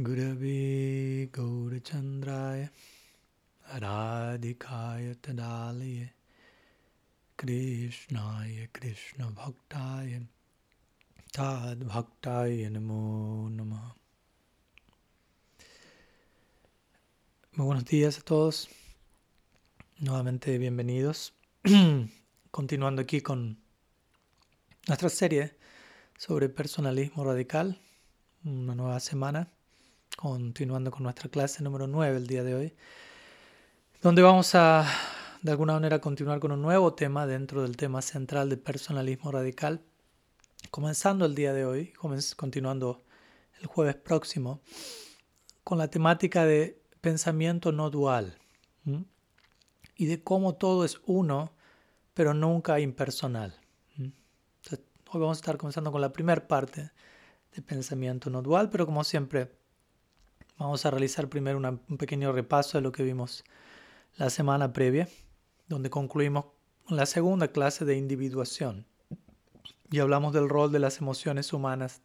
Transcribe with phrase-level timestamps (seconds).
[0.00, 2.70] Gurave Gaurachandraya
[3.74, 6.08] Radhikaya Tadalaya
[7.36, 10.24] Krishnaya Krishna Bhaktaya
[11.32, 13.92] Tad Bhaktaya Namo Namaha
[17.56, 18.68] Muy buenos días a todos.
[19.98, 21.32] Nuevamente bienvenidos.
[22.52, 23.58] Continuando aquí con
[24.86, 25.56] nuestra serie
[26.16, 27.76] sobre personalismo radical.
[28.44, 29.48] Una nueva semana
[30.20, 32.74] continuando con nuestra clase número 9 el día de hoy,
[34.02, 34.84] donde vamos a
[35.42, 39.80] de alguna manera continuar con un nuevo tema dentro del tema central de personalismo radical,
[40.72, 41.92] comenzando el día de hoy,
[42.34, 43.04] continuando
[43.60, 44.60] el jueves próximo,
[45.62, 48.36] con la temática de pensamiento no dual
[49.94, 51.52] y de cómo todo es uno,
[52.14, 53.54] pero nunca impersonal.
[54.00, 56.90] hoy vamos a estar comenzando con la primera parte
[57.54, 59.57] de pensamiento no dual, pero como siempre,
[60.58, 63.44] Vamos a realizar primero un pequeño repaso de lo que vimos
[64.16, 65.08] la semana previa,
[65.68, 66.46] donde concluimos
[66.88, 68.84] la segunda clase de individuación.
[69.92, 72.00] Y hablamos del rol de las emociones humanas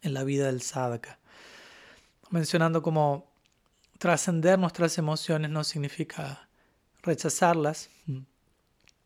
[0.00, 1.18] en la vida del sadhaka,
[2.30, 3.30] mencionando cómo
[3.98, 6.48] trascender nuestras emociones no significa
[7.02, 7.90] rechazarlas,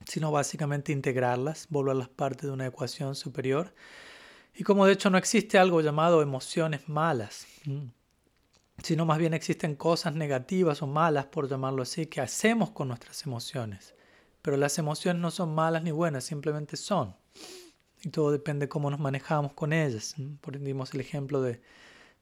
[0.06, 3.74] sino básicamente integrarlas, volverlas parte de una ecuación superior,
[4.54, 7.46] y como de hecho no existe algo llamado emociones malas
[8.82, 13.24] sino más bien existen cosas negativas o malas, por llamarlo así, que hacemos con nuestras
[13.26, 13.94] emociones.
[14.40, 17.14] Pero las emociones no son malas ni buenas, simplemente son.
[18.02, 20.16] Y todo depende de cómo nos manejamos con ellas.
[20.40, 21.60] Por dimos el ejemplo de,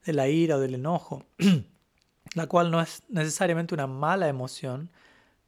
[0.05, 1.25] de la ira o del enojo,
[2.35, 4.91] la cual no es necesariamente una mala emoción,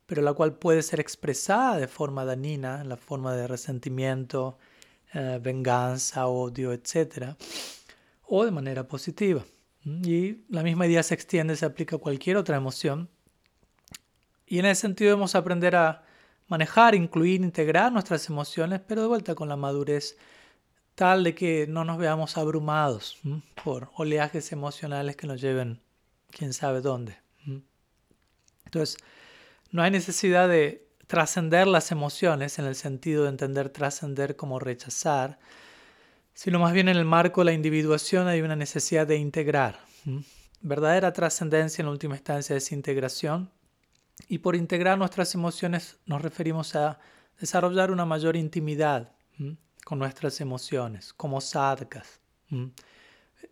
[0.07, 4.57] pero la cual puede ser expresada de forma dañina, en la forma de resentimiento,
[5.13, 7.35] eh, venganza, odio, etc.
[8.23, 9.43] O de manera positiva.
[9.85, 13.09] Y la misma idea se extiende, se aplica a cualquier otra emoción.
[14.47, 16.03] Y en ese sentido debemos aprender a
[16.47, 20.17] manejar, incluir, integrar nuestras emociones, pero de vuelta con la madurez
[20.95, 23.19] tal de que no nos veamos abrumados
[23.63, 25.81] por oleajes emocionales que nos lleven
[26.29, 27.17] quién sabe dónde.
[28.65, 28.97] Entonces,
[29.71, 35.39] no hay necesidad de trascender las emociones en el sentido de entender trascender como rechazar,
[36.33, 39.79] sino más bien en el marco de la individuación hay una necesidad de integrar.
[40.61, 43.51] Verdadera trascendencia en última instancia es integración
[44.27, 46.99] y por integrar nuestras emociones nos referimos a
[47.39, 49.11] desarrollar una mayor intimidad
[49.85, 52.19] con nuestras emociones, como sadhakas.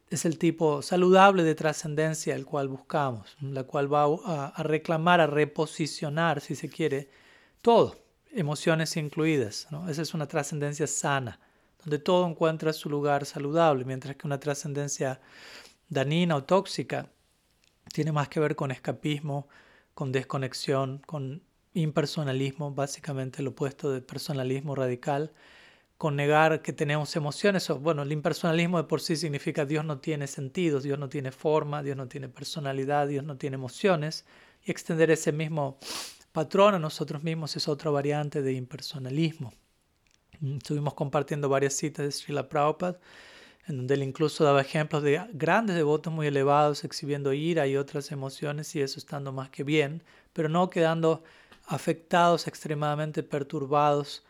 [0.10, 4.06] Es el tipo saludable de trascendencia el cual buscamos, la cual va
[4.54, 7.10] a, reclamar, a reposicionar, si se quiere,
[7.62, 7.98] todo,
[8.32, 9.68] emociones incluidas.
[9.90, 11.40] Esa es una trascendencia sana
[11.84, 15.22] donde todo encuentra su lugar saludable, mientras que una trascendencia
[15.90, 17.10] danina o tóxica
[17.94, 19.48] tiene más que ver con escapismo,
[19.94, 21.44] con desconexión, con
[21.74, 25.32] impersonalismo, básicamente lo opuesto de personalismo radical,
[25.98, 27.68] con negar que tenemos emociones.
[27.70, 31.84] Bueno, el impersonalismo de por sí significa Dios no tiene sentidos, Dios no tiene forma,
[31.84, 34.26] Dios no tiene personalidad, Dios no tiene emociones,
[34.64, 35.78] y extender ese mismo
[36.32, 39.54] patrón a nosotros mismos es otra variante de impersonalismo.
[40.42, 43.00] Estuvimos compartiendo varias citas de Srila Prabhupada,
[43.68, 48.12] en donde él incluso daba ejemplos de grandes devotos muy elevados exhibiendo ira y otras
[48.12, 50.04] emociones y eso estando más que bien,
[50.34, 51.24] pero no quedando
[51.68, 54.26] afectados, extremadamente perturbados,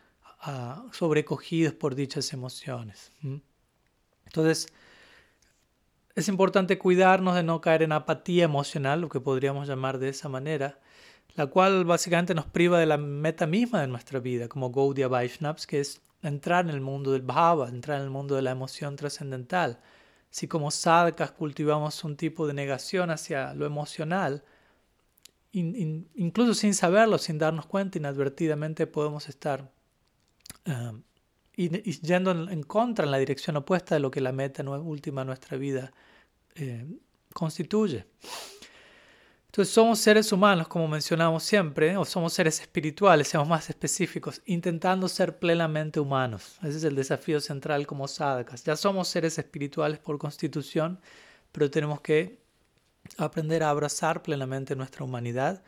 [0.90, 3.12] sobrecogidos por dichas emociones.
[4.26, 4.66] Entonces,
[6.14, 10.28] es importante cuidarnos de no caer en apatía emocional, lo que podríamos llamar de esa
[10.28, 10.78] manera,
[11.34, 15.66] la cual básicamente nos priva de la meta misma de nuestra vida, como Gaudiya Vaishnavas,
[15.66, 18.96] que es entrar en el mundo del bhava, entrar en el mundo de la emoción
[18.96, 19.80] trascendental.
[20.30, 24.44] Si como sadhakas cultivamos un tipo de negación hacia lo emocional,
[25.52, 29.70] incluso sin saberlo, sin darnos cuenta, inadvertidamente podemos estar
[30.66, 30.98] uh,
[31.54, 35.58] yendo en, contra, en la dirección opuesta de lo que la meta última de nuestra
[35.58, 35.92] vida
[36.54, 36.86] eh,
[37.34, 38.06] constituye.
[39.52, 45.08] Entonces somos seres humanos, como mencionamos siempre, o somos seres espirituales, seamos más específicos, intentando
[45.08, 46.56] ser plenamente humanos.
[46.62, 48.64] Ese es el desafío central como sadhakas.
[48.64, 50.98] Ya somos seres espirituales por constitución,
[51.52, 52.38] pero tenemos que
[53.18, 55.62] aprender a abrazar plenamente nuestra humanidad.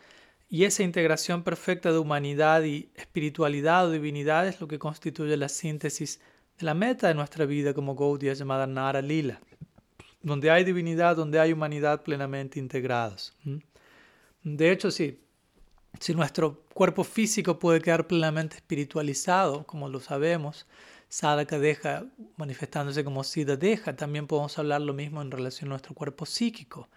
[0.48, 5.50] Y esa integración perfecta de humanidad y espiritualidad o divinidad es lo que constituye la
[5.50, 6.22] síntesis
[6.58, 9.42] de la meta de nuestra vida como Gaudiya llamada Nara Lila,
[10.22, 13.36] donde hay divinidad, donde hay humanidad plenamente integrados.
[14.44, 15.18] De hecho, sí,
[16.00, 20.66] si nuestro cuerpo físico puede quedar plenamente espiritualizado, como lo sabemos,
[21.08, 22.04] sadhaka deja
[22.36, 26.88] manifestándose como siddha deja, también podemos hablar lo mismo en relación a nuestro cuerpo psíquico.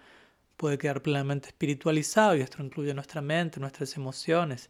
[0.58, 4.70] Puede quedar plenamente espiritualizado y esto incluye nuestra mente, nuestras emociones.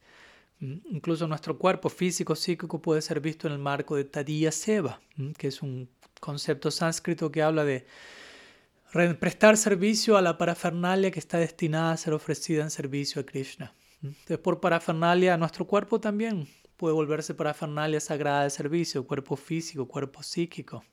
[0.59, 4.99] Mm, incluso nuestro cuerpo físico psíquico puede ser visto en el marco de Tadiya Seva,
[5.15, 5.89] mm, que es un
[6.19, 7.85] concepto sánscrito que habla de
[9.19, 13.73] prestar servicio a la parafernalia que está destinada a ser ofrecida en servicio a Krishna.
[14.01, 16.47] Entonces, por parafernalia, nuestro cuerpo también
[16.77, 20.83] puede volverse parafernalia sagrada de servicio, cuerpo físico, cuerpo psíquico.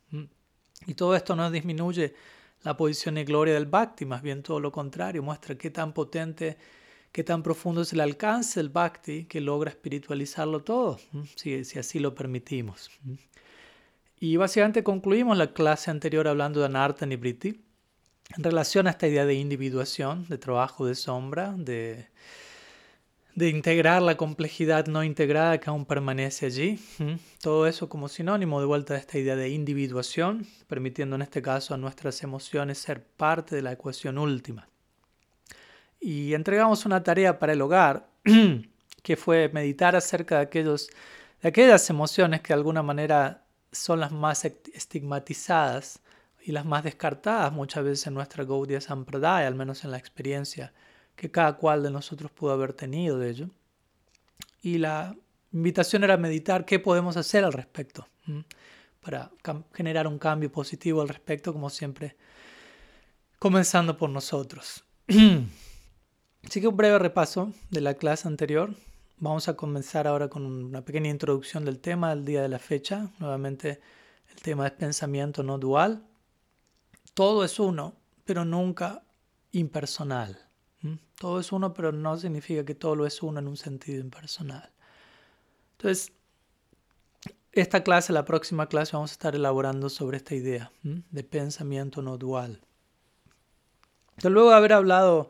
[0.86, 2.14] Y todo esto no disminuye
[2.62, 6.56] la posición y gloria del bhakti, más bien todo lo contrario, muestra qué tan potente,
[7.12, 10.98] qué tan profundo es el alcance del bhakti que logra espiritualizarlo todo,
[11.36, 12.90] si, si así lo permitimos.
[14.18, 17.63] Y básicamente concluimos la clase anterior hablando de Anartha y Briti
[18.36, 22.08] en relación a esta idea de individuación, de trabajo de sombra, de
[23.34, 26.78] de integrar la complejidad no integrada que aún permanece allí.
[27.40, 31.74] Todo eso como sinónimo de vuelta a esta idea de individuación, permitiendo en este caso
[31.74, 34.68] a nuestras emociones ser parte de la ecuación última.
[36.00, 38.08] Y entregamos una tarea para el hogar,
[39.02, 40.88] que fue meditar acerca de, aquellos,
[41.42, 46.00] de aquellas emociones que de alguna manera son las más estigmatizadas
[46.44, 50.74] y las más descartadas muchas veces en nuestra Gaudiya Sampradaya, al menos en la experiencia
[51.16, 53.48] que cada cual de nosotros pudo haber tenido de ello.
[54.60, 55.16] Y la
[55.52, 58.06] invitación era meditar qué podemos hacer al respecto,
[59.00, 59.30] para
[59.72, 62.16] generar un cambio positivo al respecto, como siempre,
[63.38, 64.84] comenzando por nosotros.
[66.46, 68.74] Así que un breve repaso de la clase anterior.
[69.16, 73.08] Vamos a comenzar ahora con una pequeña introducción del tema del día de la fecha.
[73.18, 73.80] Nuevamente,
[74.30, 76.04] el tema es pensamiento no dual.
[77.14, 77.94] Todo es uno,
[78.24, 79.02] pero nunca
[79.52, 80.38] impersonal.
[81.18, 84.70] Todo es uno, pero no significa que todo lo es uno en un sentido impersonal.
[85.78, 86.12] Entonces,
[87.52, 92.18] esta clase, la próxima clase, vamos a estar elaborando sobre esta idea de pensamiento no
[92.18, 92.60] dual.
[94.22, 95.28] Luego de haber hablado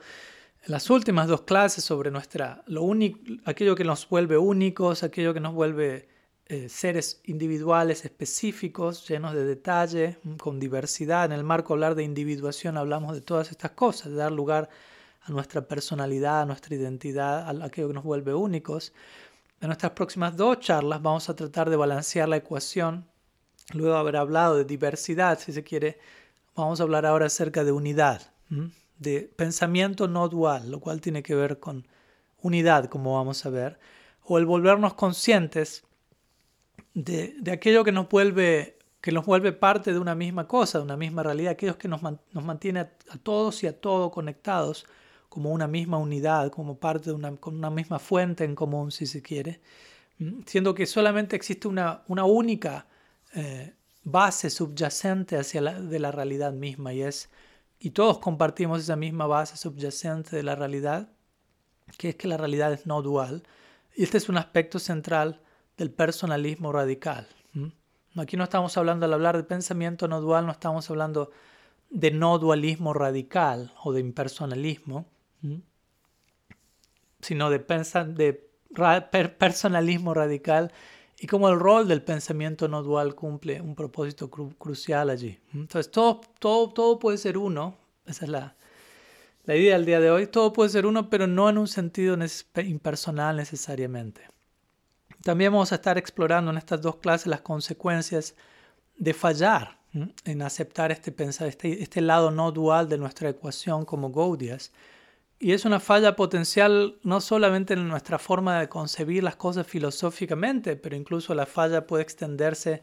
[0.62, 5.34] en las últimas dos clases sobre nuestra, lo único, aquello que nos vuelve únicos, aquello
[5.34, 6.08] que nos vuelve
[6.46, 11.24] eh, seres individuales específicos, llenos de detalle, con diversidad.
[11.24, 14.68] En el marco hablar de individuación hablamos de todas estas cosas, de dar lugar
[15.22, 18.92] a nuestra personalidad, a nuestra identidad, a aquello que nos vuelve únicos.
[19.62, 23.06] En nuestras próximas dos charlas vamos a tratar de balancear la ecuación.
[23.72, 25.98] Luego de haber hablado de diversidad, si se quiere,
[26.54, 28.20] vamos a hablar ahora acerca de unidad,
[28.98, 31.88] de pensamiento no dual, lo cual tiene que ver con
[32.42, 33.78] unidad, como vamos a ver,
[34.22, 35.84] o el volvernos conscientes
[36.94, 40.96] de, aquello que nos vuelve que nos vuelve parte de una misma cosa, de una
[40.96, 44.86] misma realidad, aquellos que nos, nos mantiene a, a, todos y a todo conectados
[45.28, 49.04] como una misma unidad, como parte de una, con una misma fuente en común, si
[49.04, 49.60] se quiere,
[50.46, 52.86] siendo que solamente existe una, una única
[53.34, 53.74] eh,
[54.04, 57.28] base subyacente hacia la, de la realidad misma y es
[57.84, 61.10] y todos compartimos esa misma base subyacente de la realidad,
[61.98, 63.42] que es que la realidad es no dual.
[63.94, 65.42] Y este es un aspecto central
[65.76, 67.26] del personalismo radical.
[68.16, 71.30] Aquí no estamos hablando, al hablar de pensamiento no dual, no estamos hablando
[71.90, 75.06] de no dualismo radical o de impersonalismo,
[77.20, 80.72] sino de, de personalismo radical
[81.18, 85.38] y como el rol del pensamiento no dual cumple un propósito crucial allí.
[85.52, 87.76] Entonces, todo, todo, todo puede ser uno,
[88.06, 88.56] esa es la,
[89.44, 92.16] la idea del día de hoy, todo puede ser uno, pero no en un sentido
[92.56, 94.33] impersonal necesariamente.
[95.24, 98.36] También vamos a estar explorando en estas dos clases las consecuencias
[98.96, 99.78] de fallar
[100.24, 101.14] en aceptar este,
[101.46, 104.70] este, este lado no dual de nuestra ecuación como Gaudias.
[105.38, 110.76] Y es una falla potencial no solamente en nuestra forma de concebir las cosas filosóficamente,
[110.76, 112.82] pero incluso la falla puede extenderse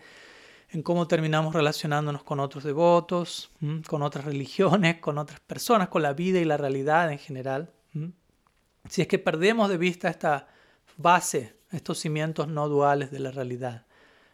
[0.69, 3.51] en cómo terminamos relacionándonos con otros devotos,
[3.88, 7.71] con otras religiones, con otras personas, con la vida y la realidad en general.
[8.89, 10.48] Si es que perdemos de vista esta
[10.98, 13.86] base, estos cimientos no duales de la realidad.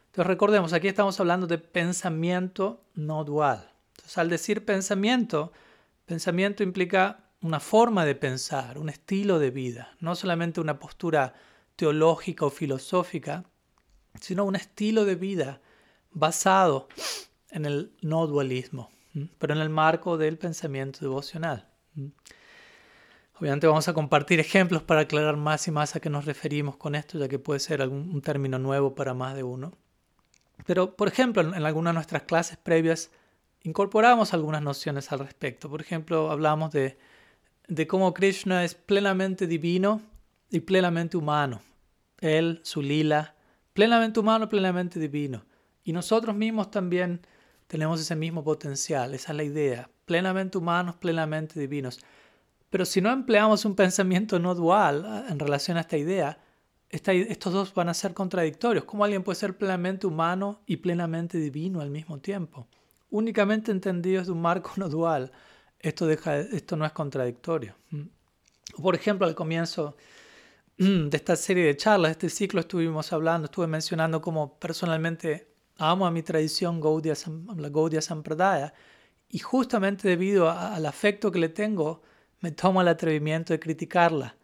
[0.08, 3.72] Entonces recordemos, aquí estamos hablando de pensamiento no dual.
[3.92, 5.52] Entonces al decir pensamiento,
[6.06, 11.34] pensamiento implica una forma de pensar, un estilo de vida, no solamente una postura
[11.76, 13.46] teológica o filosófica,
[14.20, 15.62] sino un estilo de vida
[16.12, 16.88] basado
[17.52, 18.90] en el no dualismo,
[19.38, 21.70] pero en el marco del pensamiento devocional.
[23.40, 26.96] Obviamente vamos a compartir ejemplos para aclarar más y más a qué nos referimos con
[26.96, 29.74] esto, ya que puede ser algún, un término nuevo para más de uno.
[30.66, 33.12] Pero, por ejemplo, en, en algunas de nuestras clases previas
[33.64, 35.70] incorporamos algunas nociones al respecto.
[35.70, 36.98] Por ejemplo, hablamos de
[37.68, 40.02] de cómo Krishna es plenamente divino
[40.50, 41.62] y plenamente humano.
[42.20, 43.36] Él, su lila,
[43.74, 45.46] plenamente humano, plenamente divino.
[45.84, 47.22] Y nosotros mismos también
[47.68, 52.00] tenemos ese mismo potencial, esa es la idea, plenamente humanos, plenamente divinos.
[52.70, 56.40] Pero si no empleamos un pensamiento no dual ah, en relación a esta idea,
[56.90, 58.86] estos dos van a ser contradictorios.
[58.86, 62.68] ¿Cómo alguien puede ser plenamente humano y plenamente divino al mismo tiempo?
[63.10, 65.32] Únicamente entendidos de un marco no dual,
[65.80, 66.06] esto,
[66.76, 67.76] no es contradictorio.
[67.92, 68.04] Mm.
[68.82, 69.96] Por ejemplo, al comienzo
[70.78, 75.48] de esta serie de charlas, de este ciclo, estuvimos hablando, estuve mencionando cómo personalmente
[75.78, 77.16] amo a mi tradición Gaudiya,
[77.56, 78.74] la Gaudiya Sampradaya,
[79.30, 82.04] y justamente debido al afecto que le tengo,
[82.40, 84.36] me tomo el atrevimiento de criticarla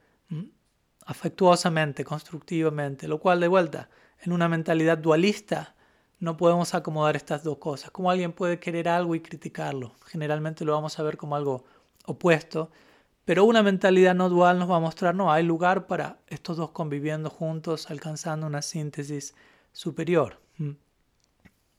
[1.06, 3.90] afectuosamente, constructivamente, lo cual de vuelta,
[4.22, 5.76] en una mentalidad dualista,
[6.20, 7.92] no podemos acomodar estas dos cosas.
[7.92, 9.96] Como alguien puede querer algo y criticarlo.
[10.06, 11.66] Generalmente lo vamos a ver como algo
[12.06, 12.72] opuesto,
[13.26, 16.72] pero una mentalidad no dual nos va a mostrar, no, hay lugar para estos dos
[16.72, 19.34] conviviendo juntos, alcanzando una síntesis
[19.72, 20.40] superior.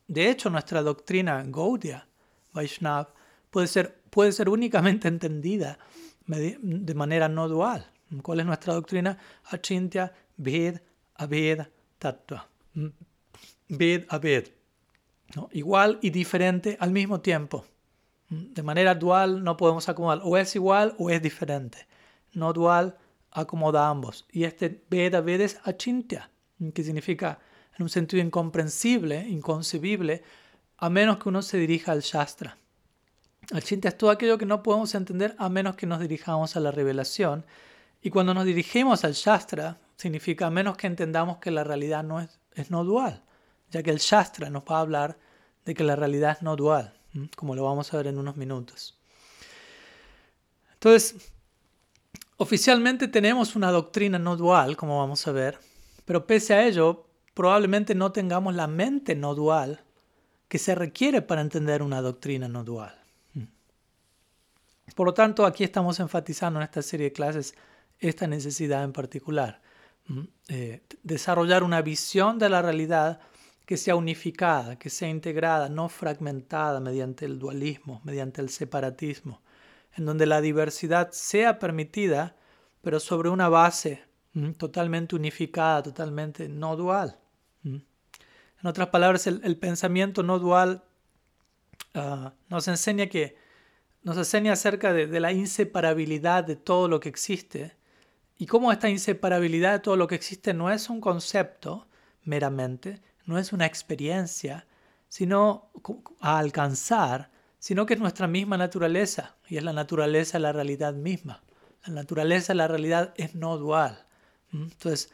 [0.06, 2.06] De hecho, nuestra doctrina Gaudiya,
[2.52, 3.08] Vaishnav,
[3.50, 5.78] puede ser, puede ser únicamente entendida
[6.26, 7.86] de manera no dual.
[8.22, 9.18] ¿Cuál es nuestra doctrina?
[9.44, 10.80] Achintya, Ved,
[11.14, 11.66] Aved,
[11.98, 12.48] Tattva.
[12.74, 12.88] Mm.
[13.68, 14.48] Ved, Aved.
[15.34, 15.48] ¿No?
[15.52, 17.64] Igual y diferente al mismo tiempo.
[18.28, 18.52] Mm.
[18.54, 20.20] De manera dual no podemos acomodar.
[20.22, 21.86] O es igual o es diferente.
[22.32, 22.96] No dual
[23.30, 24.26] acomoda ambos.
[24.30, 26.30] Y este Ved, Aved es Achintya,
[26.72, 27.40] que significa
[27.76, 30.22] en un sentido incomprensible, inconcebible,
[30.76, 32.58] a menos que uno se dirija al Shastra.
[33.52, 36.70] Achintya es todo aquello que no podemos entender a menos que nos dirijamos a la
[36.70, 37.44] revelación
[38.02, 42.38] y cuando nos dirigimos al Shastra, significa menos que entendamos que la realidad no es,
[42.54, 43.22] es no dual,
[43.70, 45.18] ya que el Shastra nos va a hablar
[45.64, 46.94] de que la realidad es no dual,
[47.36, 48.98] como lo vamos a ver en unos minutos.
[50.74, 51.32] Entonces,
[52.36, 55.58] oficialmente tenemos una doctrina no dual, como vamos a ver,
[56.04, 59.82] pero pese a ello, probablemente no tengamos la mente no dual
[60.48, 63.03] que se requiere para entender una doctrina no dual.
[64.94, 67.54] Por lo tanto, aquí estamos enfatizando en esta serie de clases
[67.98, 69.60] esta necesidad en particular.
[70.48, 73.20] Eh, desarrollar una visión de la realidad
[73.64, 79.40] que sea unificada, que sea integrada, no fragmentada mediante el dualismo, mediante el separatismo,
[79.96, 82.36] en donde la diversidad sea permitida,
[82.82, 84.04] pero sobre una base
[84.58, 87.18] totalmente unificada, totalmente no dual.
[87.62, 90.84] En otras palabras, el, pensamiento no dual
[91.94, 93.36] ah, nos enseña que
[94.04, 97.76] nos enseña acerca de la inseparabilidad de todo lo que existe
[98.36, 101.86] y cómo esta inseparabilidad de todo lo que existe no es un concepto
[102.24, 104.66] meramente, no es una experiencia,
[105.08, 105.70] sino
[106.20, 111.42] a alcanzar, sino que es nuestra misma naturaleza y es la naturaleza la realidad misma.
[111.86, 114.06] La naturaleza la realidad es no dual.
[114.52, 115.10] Entonces,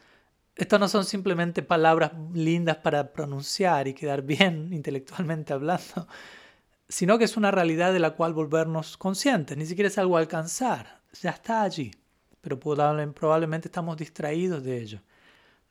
[0.55, 6.07] estas no son simplemente palabras lindas para pronunciar y quedar bien intelectualmente hablando,
[6.91, 10.19] sino que es una realidad de la cual volvernos conscientes, ni siquiera es algo a
[10.19, 11.91] alcanzar, ya está allí
[12.41, 14.99] pero probablemente estamos distraídos de ello.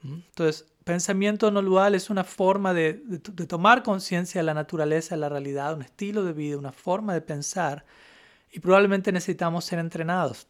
[0.03, 0.15] ¿Mm?
[0.15, 2.95] Entonces, pensamiento no dual es una forma de,
[3.49, 7.21] tomar conciencia de la naturaleza de la realidad, un estilo de vida, una forma de
[7.21, 7.85] pensar,
[8.53, 10.47] y probablemente necesitamos ser entrenados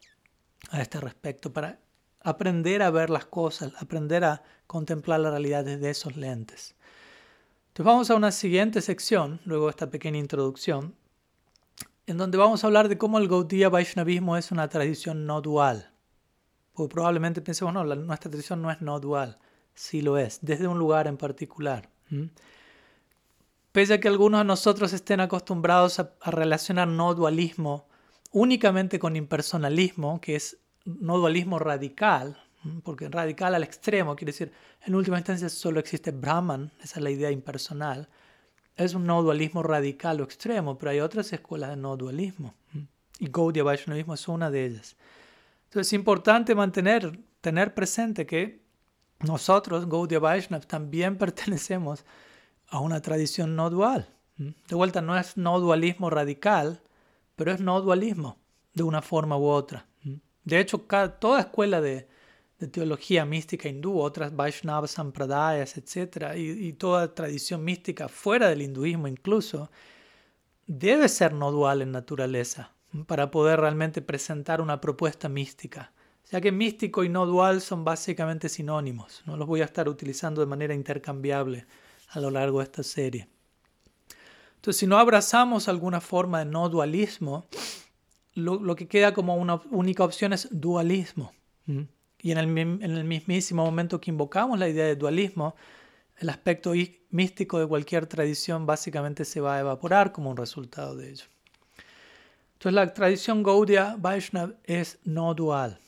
[0.70, 1.80] a este respecto para
[2.22, 6.74] aprender a ver las cosas, aprender a contemplar la realidad desde esos lentes.
[7.70, 10.96] Entonces vamos a una siguiente sección, luego de esta pequeña introducción,
[12.08, 15.92] en donde vamos a hablar de cómo el Gaudiya Vaishnavismo es una tradición no dual.
[16.74, 19.38] Porque probablemente pensemos, no, nuestra tradición no es no dual.
[19.74, 21.88] Sí lo es, desde un lugar en particular.
[23.70, 27.86] Pese a que algunos de nosotros estén acostumbrados a, relacionar no dualismo
[28.32, 32.36] únicamente con impersonalismo, que es no dualismo radical,
[32.82, 34.52] porque radical al extremo quiere decir,
[34.82, 38.08] en última instancia solo existe Brahman, esa es la idea impersonal.
[38.76, 42.54] Es un no dualismo radical o extremo, pero hay otras escuelas de no dualismo.
[43.18, 44.96] Y Gaudiya Vaishnavismo es una de ellas.
[45.64, 48.62] Entonces es importante mantener, tener presente que
[49.20, 52.04] nosotros, Gaudiya Vaishnav, también pertenecemos
[52.68, 54.08] a una tradición no dual.
[54.36, 56.80] De vuelta, no es no dualismo radical,
[57.36, 58.38] pero es no dualismo
[58.72, 59.86] de una forma u otra.
[60.44, 60.86] De hecho,
[61.20, 62.08] toda escuela de,
[62.68, 69.08] teología mística hindú, otras Vaishnava Sampradayas, etc., y, y, toda tradición mística fuera del hinduismo
[69.08, 69.70] incluso,
[70.66, 72.72] debe ser no dual en naturaleza
[73.06, 75.92] para poder realmente presentar una propuesta mística.
[76.30, 79.22] Ya que místico y no dual son básicamente sinónimos.
[79.26, 81.66] No los voy a estar utilizando de manera intercambiable
[82.10, 83.28] a lo largo de esta serie.
[84.56, 87.46] Entonces, si no abrazamos alguna forma de no dualismo,
[88.34, 91.32] lo, que queda como una única opción es dualismo.
[92.22, 95.54] Y en el, mismísimo momento que invocamos la idea de dualismo,
[96.18, 96.72] el aspecto
[97.10, 101.24] místico de cualquier tradición básicamente se va a evaporar como un resultado de ello.
[102.54, 105.78] Entonces la tradición Gaudiya Vaishnava es no dual.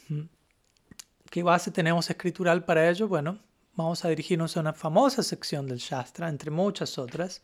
[1.29, 3.09] ¿Qué base tenemos escritural para ello?
[3.09, 3.39] Bueno,
[3.75, 7.43] vamos a dirigirnos a una famosa sección del Shastra, entre muchas otras,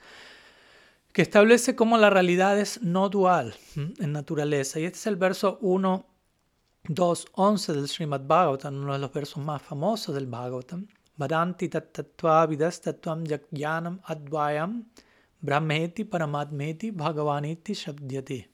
[1.12, 4.80] que establece cómo la realidad es no dual en naturaleza.
[4.80, 6.06] Y este es el verso 1,
[6.90, 10.86] 2, 11 del Srimad Bhagavatam, uno de los versos más famosos del Bhagavatam.
[11.18, 11.68] Vadanti
[12.48, 14.84] vidas tatvam yakyanam advayam
[15.42, 18.46] brahmeti paramatmeti bhagavaniti shabdyati.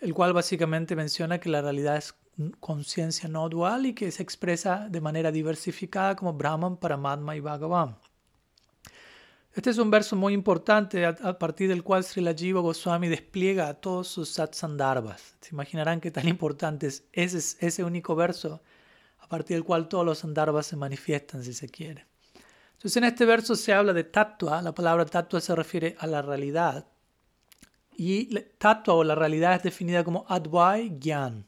[0.00, 2.14] El cual básicamente menciona que la realidad es
[2.60, 7.96] conciencia no dual y que se expresa de manera diversificada como Brahman, Paramatma y Bhagavan.
[9.52, 14.06] Este es un verso muy importante a, partir del cual Srila Jiva Goswami despliega todos
[14.06, 15.34] sus satsandarbhas.
[15.40, 18.62] Se imaginarán qué tan importante es ese, ese único verso
[19.18, 22.06] a partir del cual todos los sandarbhas se manifiestan, si se quiere.
[22.74, 26.22] Entonces en este verso se habla de tatua, la palabra tatua se refiere a la
[26.22, 26.86] realidad.
[27.96, 31.44] Y tatua o la realidad es definida como advai gyan,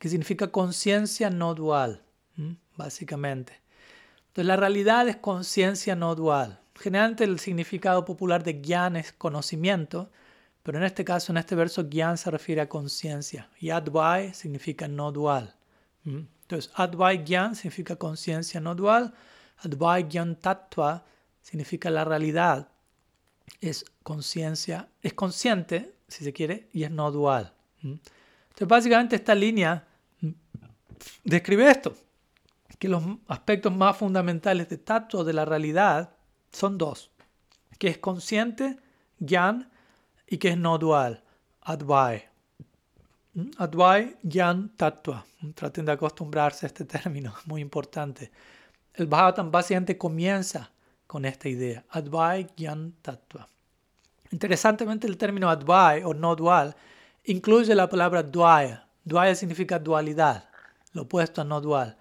[0.00, 2.02] que significa conciencia no dual,
[2.76, 3.62] básicamente.
[4.28, 6.60] Entonces la realidad es conciencia no dual.
[6.74, 10.10] Generalmente el significado popular de gyan es conocimiento,
[10.62, 14.88] pero en este caso, en este verso, gyan se refiere a conciencia y advai significa
[14.88, 15.54] no dual.
[16.04, 19.14] Entonces, advai gyan significa conciencia no dual,
[19.58, 21.04] advai gyan tattva
[21.42, 22.68] significa la realidad.
[23.60, 27.52] Es conciencia, es consciente, si se quiere, y es no dual.
[27.82, 29.86] Entonces, básicamente esta línea
[31.22, 31.94] describe esto,
[32.78, 36.10] que los aspectos más fundamentales de tattva de la realidad
[36.54, 37.10] son dos,
[37.78, 38.78] que es consciente,
[39.18, 39.70] gyan,
[40.26, 41.22] y que es no dual,
[41.62, 42.24] advai.
[43.34, 43.50] ¿Mm?
[43.58, 45.24] Advai, gyan, tattva.
[45.54, 48.30] Traten de acostumbrarse a este término, muy importante.
[48.94, 50.70] El Bhagavatam básicamente comienza
[51.06, 53.46] con esta idea, advai, gyan, tattva.
[54.30, 56.74] Interesantemente el término advai o no dual
[57.24, 58.88] incluye la palabra dvaya.
[59.04, 60.48] Dvaya significa dualidad
[60.94, 61.96] lo opuesto a no dual.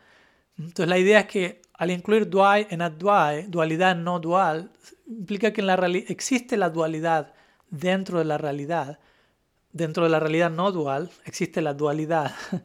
[0.58, 4.72] Entonces la idea es que al incluir dual en advai, dualidad no dual,
[5.08, 5.76] implica que en la
[6.08, 7.34] existe la dualidad
[7.70, 9.00] dentro de la realidad.
[9.72, 12.32] Dentro de la realidad no dual existe la dualidad.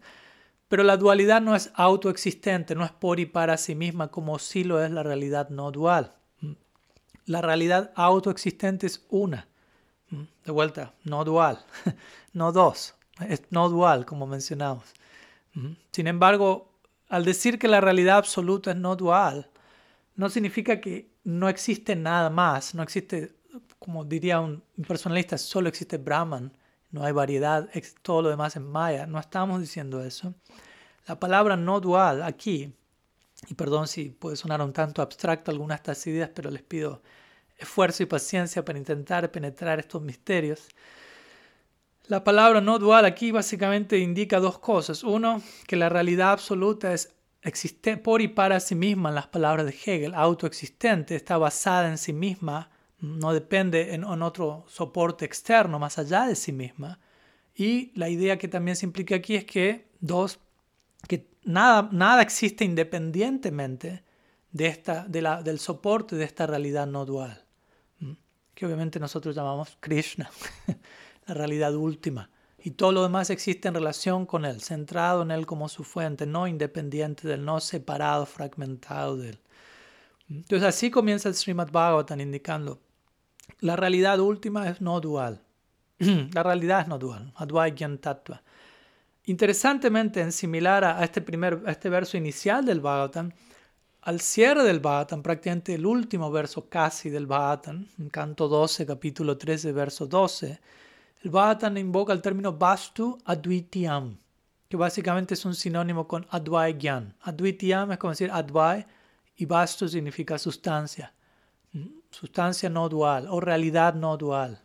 [0.68, 4.64] Pero la dualidad no es autoexistente, no es por y para sí misma como sí
[4.64, 6.14] lo es la realidad no dual.
[7.24, 9.48] La realidad autoexistente es una.
[10.44, 11.64] De vuelta, no dual,
[12.32, 12.94] no dos,
[13.26, 14.84] es no dual como mencionamos.
[15.92, 16.72] Sin embargo,
[17.08, 19.50] al decir que la realidad absoluta es no dual,
[20.16, 23.34] no significa que no existe nada más, no existe,
[23.78, 26.52] como diría un personalista, solo existe Brahman,
[26.90, 27.68] no hay variedad,
[28.02, 29.06] todo lo demás es Maya.
[29.06, 30.34] No estamos diciendo eso.
[31.06, 32.74] La palabra no dual aquí,
[33.48, 37.02] y perdón si puede sonar un tanto abstracto algunas de estas ideas, pero les pido
[37.56, 40.68] esfuerzo y paciencia para intentar penetrar estos misterios.
[42.08, 45.04] La palabra no dual aquí básicamente indica dos cosas.
[45.04, 49.66] Uno, que la realidad absoluta es existe por y para sí misma, en las palabras
[49.66, 55.98] de Hegel, autoexistente, está basada en sí misma, no depende en, otro soporte externo más
[55.98, 56.98] allá de sí misma.
[57.54, 60.40] Y la idea que también se implica aquí es que, dos,
[61.06, 64.02] que nada, nada existe independientemente
[64.50, 67.44] de esta, de la, del soporte de esta realidad no dual,
[68.54, 70.30] que obviamente nosotros llamamos Krishna.
[71.28, 72.30] la realidad última.
[72.60, 76.26] Y todo lo demás existe en relación con Él, centrado en Él como su fuente,
[76.26, 79.38] no independiente del, no separado, fragmentado de Él.
[80.28, 82.80] Entonces así comienza el Srimad Bhagavatam indicando,
[83.60, 85.42] la realidad última es no dual.
[85.98, 88.42] la realidad es no dual, Advai Tattva.
[89.24, 93.30] Interesantemente, en similar a este, primer, a este verso inicial del Bhagavatam,
[94.02, 99.36] al cierre del Bhagavatam, prácticamente el último verso casi del Bhagavatam, en canto 12, capítulo
[99.36, 100.60] 13, verso 12,
[101.22, 104.16] el Bhattan invoca el término Vastu Advitiyam,
[104.68, 107.14] que básicamente es un sinónimo con Advai Gyan.
[107.22, 108.86] Advitiyam es como decir Advai
[109.36, 111.12] y Vastu significa sustancia,
[112.10, 114.62] sustancia no dual o realidad no dual.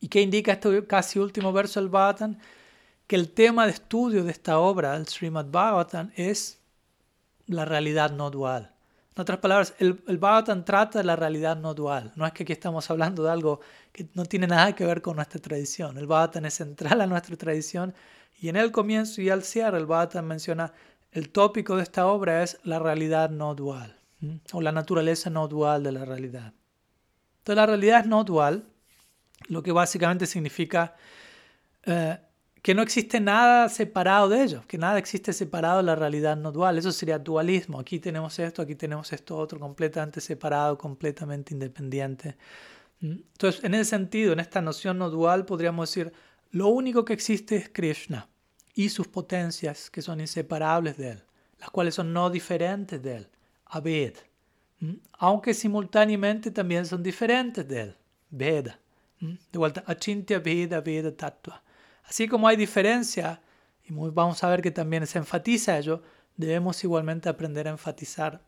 [0.00, 2.38] ¿Y qué indica este casi último verso del Bhattan?
[3.06, 6.58] Que el tema de estudio de esta obra, el Srimad Bhagavatam, es
[7.46, 8.72] la realidad no dual.
[9.16, 12.12] En otras palabras, el, el Bhagavatam trata la realidad no dual.
[12.16, 13.60] No es que aquí estamos hablando de algo
[13.92, 15.98] que no tiene nada que ver con nuestra tradición.
[15.98, 17.94] El Bhagavatam es central a nuestra tradición
[18.40, 20.72] y en el comienzo y al cierre el Bhagavatam menciona
[21.12, 23.96] el tópico de esta obra es la realidad no dual
[24.52, 26.52] o la naturaleza no dual de la realidad.
[27.38, 28.64] Entonces la realidad es no dual,
[29.48, 30.94] lo que básicamente significa
[31.84, 32.18] eh,
[32.62, 36.52] que no existe nada separado de ellos, que nada existe separado de la realidad no
[36.52, 36.76] dual.
[36.78, 37.80] Eso sería dualismo.
[37.80, 42.36] Aquí tenemos esto, aquí tenemos esto otro, completamente separado, completamente independiente.
[43.00, 43.12] ¿Mm?
[43.32, 46.12] Entonces, en ese sentido, en esta noción no dual, podríamos decir,
[46.50, 48.28] lo único que existe es Krishna
[48.74, 51.22] y sus potencias, que son inseparables de él,
[51.58, 53.28] las cuales son no diferentes de él,
[53.64, 54.14] Abed,
[54.80, 54.94] ¿Mm?
[55.12, 57.96] aunque simultáneamente también son diferentes de él,
[58.28, 58.78] Veda.
[59.20, 59.34] ¿Mm?
[59.50, 61.62] De vuelta, Achintya Veda Veda Tattva.
[62.10, 63.40] Así como hay diferencia,
[63.84, 66.02] y vamos a ver que también se enfatiza ello,
[66.36, 68.42] debemos igualmente aprender a enfatizar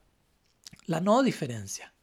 [0.86, 1.94] la no diferencia,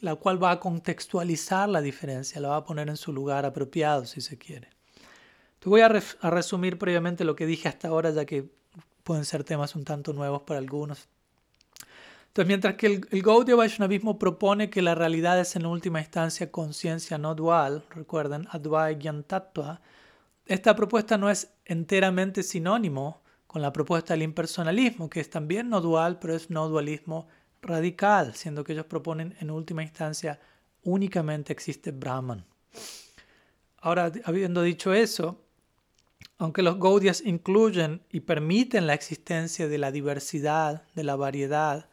[0.00, 4.06] la cual va a contextualizar la diferencia, la va a poner en su lugar apropiado
[4.06, 4.70] si se quiere.
[5.58, 8.48] Te voy a, resumir previamente lo que dije hasta ahora, ya que
[9.02, 11.06] pueden ser temas un tanto nuevos para algunos.
[12.28, 16.50] Entonces, mientras que el, el Gaudiya Vaishnavismo propone que la realidad es en última instancia
[16.50, 19.82] conciencia no dual, recuerden, Advaita Tattva,
[20.46, 25.80] esta propuesta no es enteramente sinónimo con la propuesta del impersonalismo, que es también no
[25.80, 27.28] dual, pero es no dualismo
[27.62, 30.40] radical, siendo que ellos proponen en última instancia
[30.82, 32.44] únicamente existe Brahman.
[33.78, 35.40] Ahora, habiendo dicho eso,
[36.38, 41.88] aunque los Gaudias incluyen y permiten la existencia de la diversidad, de la variedad,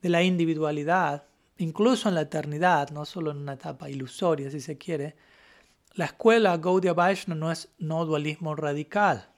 [0.00, 1.24] de la individualidad,
[1.58, 5.16] incluso en la eternidad, no solo en una etapa ilusoria, si se quiere,
[6.00, 9.28] la escuela Gaudiya Vaishnava no es no dualismo radical,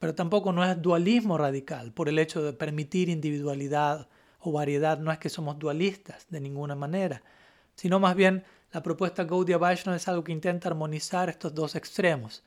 [0.00, 4.08] pero tampoco no es dualismo radical por el hecho de permitir individualidad
[4.40, 4.98] o variedad.
[4.98, 7.22] No es que somos dualistas de ninguna manera,
[7.76, 12.42] sino más bien la propuesta Gaudiya Vaishnava es algo que intenta armonizar estos dos extremos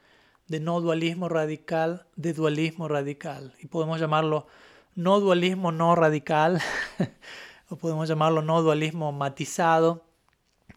[0.49, 3.53] de no dualismo radical, de dualismo radical.
[3.62, 4.45] Y podemos llamarlo
[4.93, 6.60] no dualismo no radical,
[7.69, 10.07] o podemos llamarlo no dualismo matizado,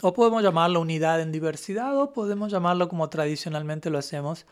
[0.02, 4.46] o podemos llamarlo unidad en diversidad, o podemos llamarlo como tradicionalmente lo hacemos,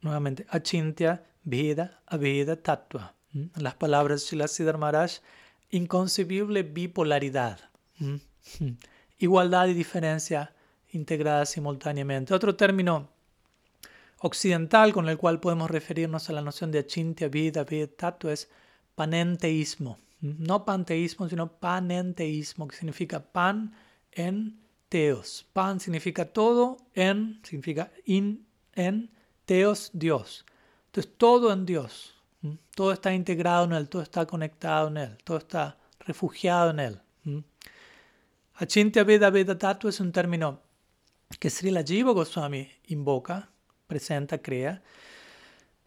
[0.00, 3.14] nuevamente, achintya, vida, aveda, tattva.
[3.56, 4.46] Las palabras Shila
[4.78, 5.18] Maharaj,
[5.70, 7.60] inconcebible bipolaridad.
[9.18, 10.54] Igualdad y diferencia
[10.92, 12.34] integradas simultáneamente.
[12.34, 13.08] Otro término
[14.18, 18.50] occidental con el cual podemos referirnos a la noción de achintya, vida, vida, tattva es
[18.94, 19.98] panenteísmo.
[20.20, 23.74] No panteísmo, sino panenteísmo, que significa pan
[24.12, 24.60] en
[24.90, 25.46] teos.
[25.54, 29.10] Pan significa todo, en significa in, en,
[29.46, 30.44] teos, Dios.
[30.86, 32.14] Entonces todo en Dios.
[32.74, 37.00] Todo está integrado en Él, todo está conectado en Él, todo está refugiado en Él.
[38.54, 40.60] Achintya Veda Veda Tattva es un término
[41.38, 43.48] que Srila Jiva Goswami invoca,
[43.86, 44.82] presenta, crea.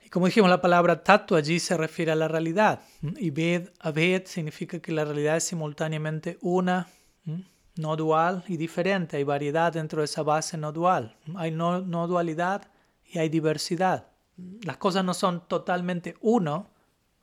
[0.05, 2.81] Y como dijimos, la palabra tattva allí se refiere a la realidad.
[3.17, 6.87] Y Ved, Aved significa que la realidad es simultáneamente una,
[7.75, 9.17] no dual y diferente.
[9.17, 11.15] Hay variedad dentro de esa base no dual.
[11.35, 12.69] Hay no, dualidad
[13.05, 14.07] y hay diversidad.
[14.61, 16.67] Las cosas no son totalmente uno,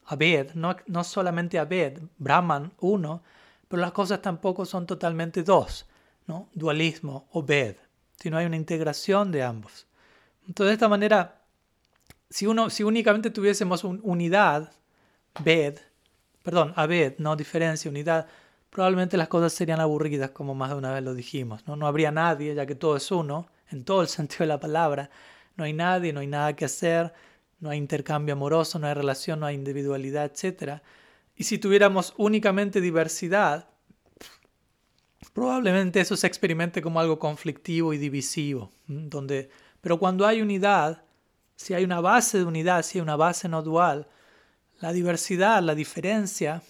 [0.07, 3.23] Abed, no, no solamente Abed, Brahman, uno,
[3.69, 5.87] pero las cosas tampoco son totalmente dos,
[6.27, 6.49] ¿no?
[6.53, 7.77] dualismo o Ved,
[8.17, 9.87] sino hay una integración de ambos.
[10.49, 11.43] Entonces, de esta manera,
[12.29, 14.73] si, uno, si únicamente tuviésemos una unidad,
[15.45, 15.79] Ved,
[16.43, 18.27] perdón, Abed, no diferencia, unidad,
[18.70, 21.66] probablemente las cosas serían aburridas, como más de una vez lo dijimos.
[21.66, 24.61] No, no habría nadie, ya que todo es uno, en todo el sentido de la
[24.61, 25.11] palabra.
[25.56, 27.12] No hay nadie, no hay nada que hacer,
[27.59, 30.80] no hay intercambio amoroso, no hay relación, no hay individualidad, etc.
[31.37, 33.68] Y si tuviéramos únicamente diversidad,
[35.33, 38.70] probablemente eso se experimente como algo conflictivo y divisivo.
[38.87, 41.02] Donde, pero cuando hay unidad,
[41.56, 44.06] si hay una base de unidad, si hay una base no dual,
[44.80, 46.62] la diversidad, la diferencia,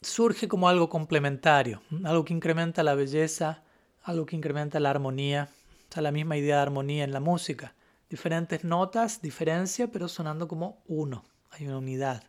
[0.00, 3.62] surge como algo complementario, algo que incrementa la belleza,
[4.02, 5.50] algo que incrementa la armonía.
[5.96, 7.74] O la misma idea de armonía en la música.
[8.08, 11.24] Diferentes notas, diferencia, pero sonando como uno.
[11.50, 12.22] Hay una unidad.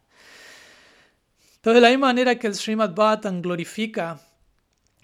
[1.58, 4.20] Entonces, de la misma manera que el Srimad Bhattan glorifica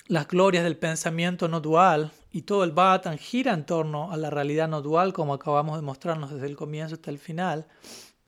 [0.08, 4.32] las glorias del pensamiento no dual y todo el Bhattan gira en torno a la
[4.32, 7.68] realidad no dual, como acabamos de mostrarnos desde el comienzo hasta el final,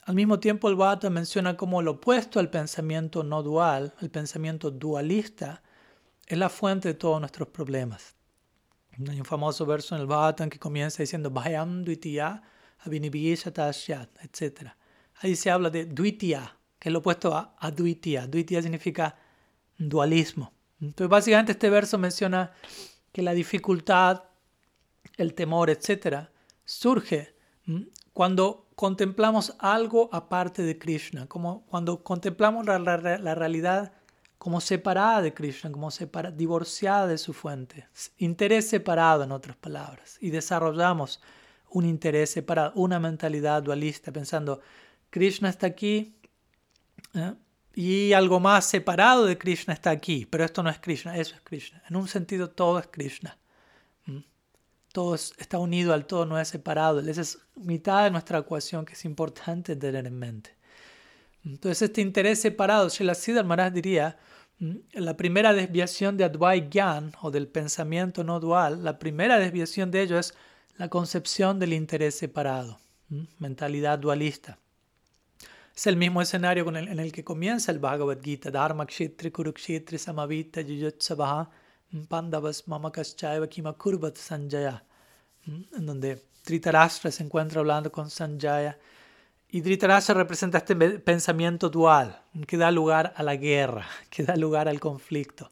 [0.09, 4.71] al mismo tiempo, el Bhata menciona como lo opuesto al pensamiento no dual, el pensamiento
[4.71, 5.61] dualista,
[6.25, 8.15] es la fuente de todos nuestros problemas.
[9.07, 12.41] Hay un famoso verso en el que comienza diciendo Bhayam Dvitiya
[12.87, 14.71] etc.
[15.21, 18.25] Ahí se habla de Dvitiya, que es lo opuesto a Advitiya.
[18.25, 19.15] Dvitiya significa
[19.77, 20.51] dualismo.
[20.81, 22.51] Entonces, básicamente, este verso menciona
[23.11, 24.23] que la dificultad,
[25.17, 26.29] el temor, etc.,
[26.65, 27.35] surge
[28.11, 32.77] cuando contemplamos algo aparte de Krishna, como cuando contemplamos la,
[33.35, 33.91] realidad
[34.37, 35.89] como separada de Krishna, como
[36.33, 37.89] divorciada de su fuente,
[38.19, 41.19] interés separado en otras palabras, y desarrollamos
[41.69, 44.61] un interés separado, una mentalidad dualista, pensando,
[45.09, 46.15] Krishna está aquí
[47.15, 47.33] ¿eh?
[47.73, 51.41] y algo más separado de Krishna está aquí, pero esto no es Krishna, eso es
[51.41, 51.83] Krishna.
[51.89, 53.38] En un sentido todo es Krishna.
[54.91, 56.99] Todo está unido al todo, no es separado.
[56.99, 60.55] Esa es mitad de nuestra ecuación que es importante tener en mente.
[61.45, 64.17] Entonces este interés separado, Siddhar Maharaj diría,
[64.91, 70.01] la primera desviación de Advai Gyan o del pensamiento no dual, la primera desviación de
[70.01, 70.33] ello es
[70.77, 72.79] la concepción del interés separado,
[73.37, 74.57] mentalidad dualista.
[75.73, 80.59] Es el mismo escenario en el que comienza el Bhagavad Gita, Dharma Kshetri Kurukshetri Samavita
[80.59, 81.49] Yujutsabaha
[82.07, 84.83] Pandavas Mamakaschaiva Kima Kurvat Sanjaya,
[85.45, 88.77] en donde Dhritarashtra se encuentra hablando con Sanjaya.
[89.49, 94.67] Y Dhritarashtra representa este pensamiento dual, que da lugar a la guerra, que da lugar
[94.67, 95.49] al conflicto.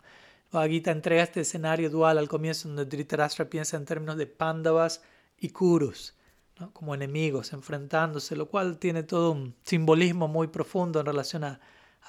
[0.52, 5.02] Bhagavad entrega este escenario dual al comienzo, donde Dhritarashtra piensa en términos de Pandavas
[5.40, 6.14] y Kurus
[6.74, 11.60] como enemigos, enfrentándose, lo cual tiene todo un simbolismo muy profundo en relación a,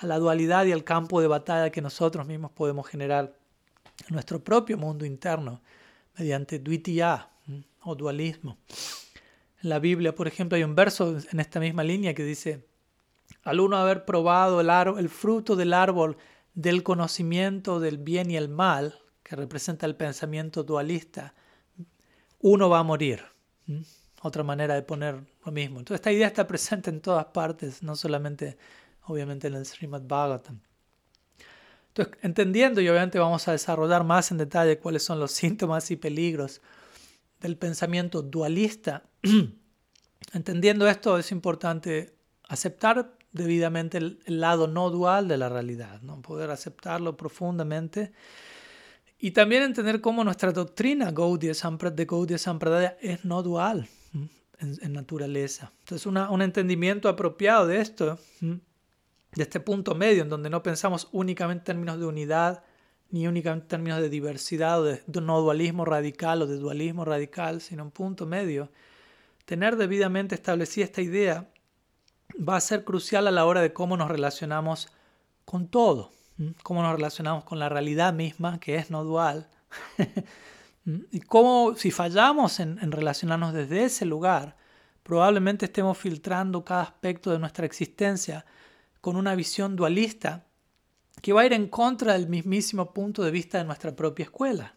[0.01, 3.38] la dualidad y al campo de batalla que nosotros mismos podemos generar en
[4.09, 5.63] nuestro propio mundo interno
[6.17, 7.29] mediante duitya
[7.83, 8.59] o dualismo.
[9.63, 12.67] En la Biblia, por ejemplo, hay un verso en esta misma línea que dice,
[13.43, 16.17] al uno haber probado el, el fruto del árbol
[16.55, 21.35] del conocimiento del bien y el mal, que representa el pensamiento dualista,
[22.41, 23.23] uno va a morir
[24.23, 25.79] otra manera de poner lo mismo.
[25.79, 28.57] Entonces esta idea está presente en todas partes, no solamente
[29.03, 30.61] obviamente en el Srimad Bhagavatam.
[31.99, 35.97] Entonces, entendiendo y obviamente vamos a desarrollar más en detalle cuáles son los síntomas y
[35.97, 36.61] peligros
[37.41, 39.03] del pensamiento dualista,
[40.33, 42.15] entendiendo esto es importante
[42.49, 46.23] aceptar debidamente el, lado no dual de la realidad, ¿no?
[46.23, 48.13] poder aceptarlo profundamente
[49.19, 53.89] y también entender cómo nuestra doctrina Gaudiya de Gaudiya Sampradaya es no dual
[54.61, 55.73] en, naturaleza.
[55.81, 58.19] Entonces, un entendimiento apropiado de esto,
[59.35, 62.65] de este punto medio, en donde no pensamos únicamente en términos de unidad,
[63.11, 67.61] ni únicamente en términos de diversidad o de, no dualismo radical o de dualismo radical,
[67.61, 68.71] sino un punto medio,
[69.45, 71.49] tener debidamente establecida esta idea
[72.37, 74.89] va a ser crucial a la hora de cómo nos relacionamos
[75.45, 76.11] con todo,
[76.63, 79.49] cómo nos relacionamos con la realidad misma, que es no dual,
[81.11, 84.57] Y cómo, si fallamos en, relacionarnos desde ese lugar,
[85.03, 88.47] probablemente estemos filtrando cada aspecto de nuestra existencia
[89.01, 90.47] con una visión dualista
[91.21, 94.75] que va a ir en contra del mismísimo punto de vista de nuestra propia escuela.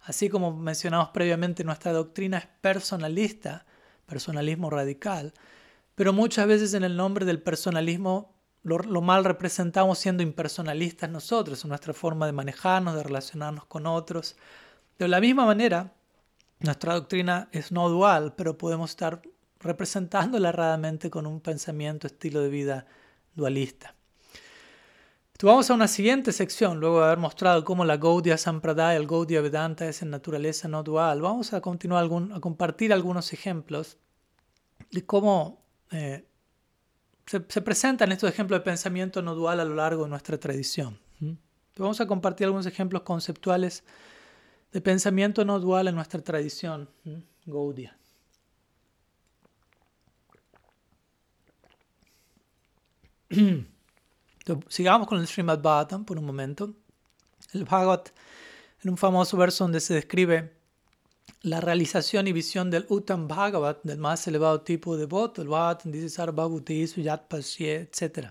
[0.00, 3.66] Así como mencionamos previamente, nuestra doctrina es personalista,
[4.06, 5.32] personalismo radical,
[5.94, 11.64] pero muchas veces en el nombre del personalismo lo, lo, mal representamos siendo impersonalistas nosotros,
[11.64, 14.36] en nuestra forma de manejarnos, de relacionarnos con otros,
[14.98, 15.92] de la misma manera,
[16.60, 19.22] nuestra doctrina es no dual, pero podemos estar
[19.60, 22.86] representándola erradamente con un pensamiento, estilo de vida
[23.36, 23.94] dualista.
[25.42, 29.42] vamos a una siguiente sección, luego de haber mostrado cómo la Gaudiya Sampradaya, el Gaudiya
[29.42, 31.20] Vedanta es en naturaleza no dual.
[31.20, 33.98] Vamos a continuar a compartir algunos ejemplos
[34.90, 36.26] de cómo eh,
[37.26, 40.98] se, presentan estos ejemplos de pensamiento no dual a lo largo de nuestra tradición.
[41.78, 43.84] Vamos a compartir algunos ejemplos conceptuales
[44.72, 46.88] de pensamiento no dual en nuestra tradición,
[47.44, 47.98] Gaudiya.
[54.68, 56.74] sigamos con el Srimad Bhagavatam por un momento.
[57.52, 58.10] El Bhagavat,
[58.82, 60.52] en un famoso verso donde se describe
[61.42, 65.92] la realización y visión del Uttam Bhagavat, del más elevado tipo de voto, el Bhagavatam
[65.92, 68.30] dice Sarvabhuti Suyat etc.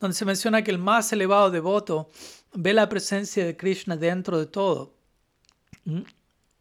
[0.00, 2.10] Donde se menciona que el más elevado devoto
[2.54, 4.94] ve la presencia de Krishna dentro de todo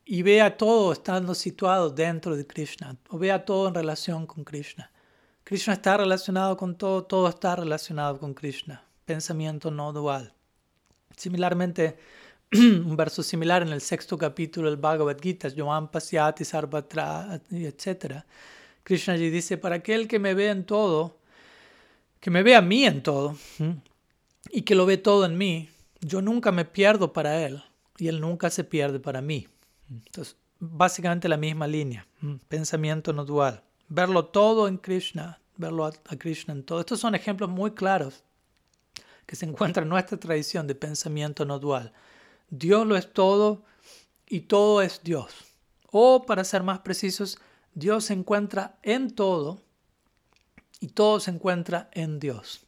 [0.05, 4.91] y vea todo estando situado dentro de Krishna, o vea todo en relación con Krishna.
[5.43, 8.83] Krishna está relacionado con todo, todo está relacionado con Krishna.
[9.05, 10.33] Pensamiento no dual.
[11.15, 11.97] Similarmente,
[12.53, 18.23] un verso similar en el sexto capítulo del Bhagavad Gita, Yoam Pasyati Sarvatra, etc.
[18.83, 21.17] Krishna allí dice, para aquel que me ve en todo,
[22.19, 23.35] que me ve a mí en todo,
[24.49, 27.63] y que lo ve todo en mí, yo nunca me pierdo para él
[28.01, 29.47] y Él nunca se pierde para mí.
[29.87, 32.07] Entonces, básicamente la misma línea,
[32.47, 33.63] pensamiento no dual.
[33.93, 36.79] Verlo todo en Krishna, verlo a, Krishna en todo.
[36.79, 38.23] Estos son ejemplos muy claros
[39.25, 41.91] que se encuentran en nuestra tradición de pensamiento no dual.
[42.49, 43.65] Dios lo es todo
[44.27, 45.33] y todo es Dios.
[45.91, 47.37] O, para ser más precisos,
[47.73, 49.61] Dios se encuentra en todo
[50.79, 52.65] y todo se encuentra en Dios.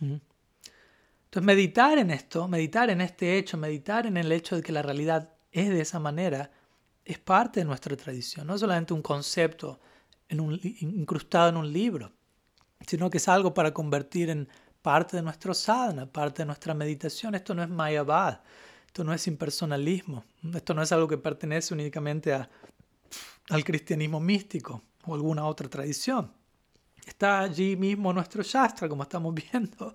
[0.00, 4.82] Entonces, meditar en esto, meditar en este hecho, meditar en el hecho de que la
[4.82, 6.50] realidad es de esa manera,
[7.04, 9.78] es parte de nuestra tradición, no solamente un concepto
[10.28, 12.12] en un, incrustado en un libro,
[12.86, 14.48] sino que es algo para convertir en
[14.82, 17.34] parte de nuestro sadhana, parte de nuestra meditación.
[17.34, 18.40] Esto no es mayavad,
[18.86, 22.48] esto no es impersonalismo, esto no es algo que pertenece únicamente a,
[23.50, 26.30] al cristianismo místico o alguna otra tradición.
[27.06, 29.94] Está allí mismo nuestro Shastra, como estamos viendo,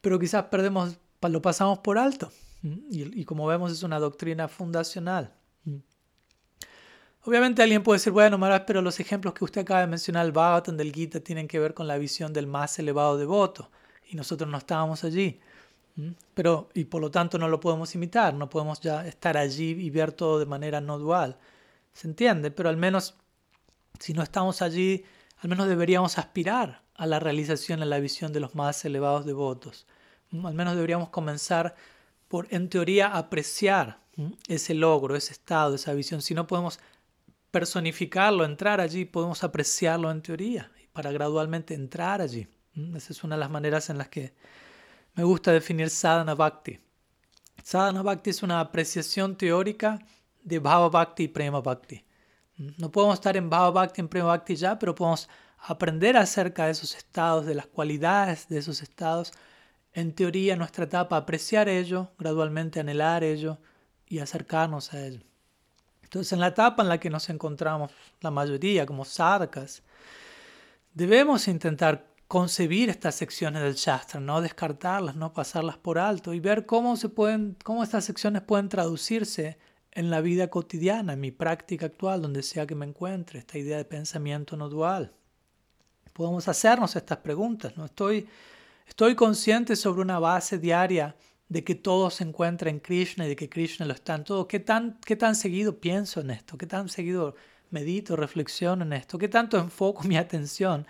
[0.00, 2.30] pero quizás perdemos, lo pasamos por alto.
[2.62, 5.34] Y, como vemos es una doctrina fundacional.
[7.24, 10.32] Obviamente alguien puede decir, bueno, Maharaj, pero los ejemplos que usted acaba de mencionar, el
[10.32, 13.70] Bhagavatam del Gita, tienen que ver con la visión del más elevado devoto.
[14.08, 15.38] Y nosotros no estábamos allí.
[16.34, 19.90] Pero, y por lo tanto no lo podemos imitar, no podemos ya estar allí y
[19.90, 21.36] ver todo de manera no dual.
[21.92, 22.50] ¿Se entiende?
[22.50, 23.14] Pero al menos,
[23.98, 25.04] si no estamos allí,
[25.42, 29.86] al menos deberíamos aspirar a la realización en la visión de los más elevados devotos.
[30.32, 31.74] Al menos deberíamos comenzar
[32.28, 33.98] por, en teoría, apreciar
[34.48, 36.22] ese logro, ese estado, esa visión.
[36.22, 36.78] Si no podemos
[37.50, 42.48] personificarlo, entrar allí, podemos apreciarlo en teoría, para gradualmente entrar allí.
[42.94, 44.34] Esa es una de las maneras en las que
[45.14, 46.78] me gusta definir sadhana bhakti.
[47.62, 49.98] Sadhana bhakti es una apreciación teórica
[50.42, 52.04] de bhava bhakti y prema bhakti.
[52.56, 56.72] No podemos estar en bhava bhakti, en prema bhakti ya, pero podemos aprender acerca de
[56.72, 59.32] esos estados, de las cualidades de esos estados.
[59.92, 63.58] En teoría, nuestra etapa, apreciar ello, gradualmente anhelar ello
[64.06, 65.29] y acercarnos a ello.
[66.10, 69.84] Entonces, en la etapa en la que nos encontramos, la mayoría como sadhakas,
[70.92, 76.66] debemos intentar concebir estas secciones del Shastra, no descartarlas, no pasarlas por alto y ver
[76.66, 79.56] cómo, se pueden, cómo estas secciones pueden traducirse
[79.92, 83.76] en la vida cotidiana, en mi práctica actual, donde sea que me encuentre, esta idea
[83.76, 85.12] de pensamiento no dual.
[86.12, 87.84] Podemos hacernos estas preguntas, ¿no?
[87.84, 88.28] Estoy,
[88.84, 91.14] estoy consciente sobre una base diaria
[91.50, 94.48] de que todo se encuentra en Krishna y de que Krishna lo está en todo.
[94.48, 96.56] ¿Qué tan, qué tan seguido pienso en esto?
[96.56, 97.34] ¿Qué tan seguido
[97.68, 99.18] medito, reflexiono en esto?
[99.18, 100.86] ¿Qué tanto enfoco mi atención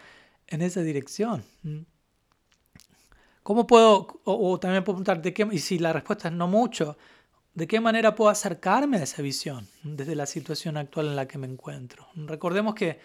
[0.50, 1.44] en esa dirección.
[3.42, 6.98] ¿Cómo puedo, o, también puedo preguntar, ¿de qué, y si la respuesta es no mucho,
[7.54, 11.38] ¿de qué manera puedo acercarme a esa visión desde la situación actual en la que
[11.38, 12.06] me encuentro?
[12.14, 13.00] Recordemos que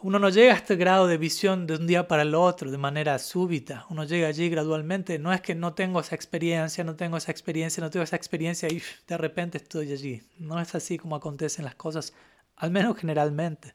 [0.00, 2.78] uno no llega a este grado de visión de un día para el otro, de
[2.78, 3.86] manera súbita.
[3.90, 5.18] Uno llega allí gradualmente.
[5.18, 8.68] No es que no tengo esa experiencia, no tengo esa experiencia, no tengo esa experiencia
[8.68, 10.22] y de repente estoy allí.
[10.38, 12.12] No es así como acontecen las cosas,
[12.56, 13.74] al menos generalmente.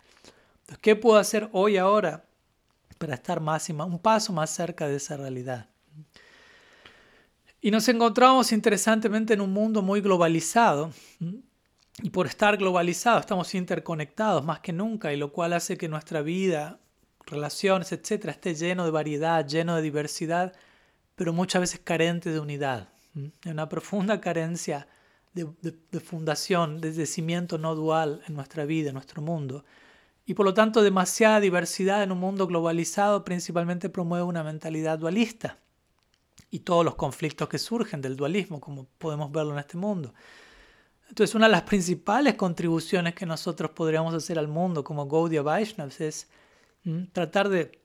[0.61, 2.23] Entonces, ¿qué puedo hacer hoy, ahora,
[2.97, 5.67] para estar más un paso más cerca de esa realidad.
[7.61, 10.91] Y nos encontramos interesantemente en un mundo muy globalizado.
[12.01, 16.21] Y por estar globalizado estamos interconectados más que nunca, y lo cual hace que nuestra
[16.21, 16.79] vida,
[17.25, 20.53] relaciones, etcétera, esté lleno de variedad, lleno de diversidad,
[21.15, 22.89] pero muchas veces carente de unidad.
[23.15, 24.87] Hay una profunda carencia
[25.33, 29.63] de, de fundación, de cimiento no dual en nuestra vida, en nuestro mundo.
[30.25, 35.59] Y por lo tanto demasiada diversidad en un mundo globalizado principalmente promueve una mentalidad dualista
[36.49, 40.13] y todos los conflictos que surgen del dualismo, como podemos verlo en este mundo.
[41.09, 46.01] Entonces una de las principales contribuciones que nosotros podríamos hacer al mundo como Gaudiya Vaishnavas
[46.01, 46.27] es
[47.11, 47.79] tratar de,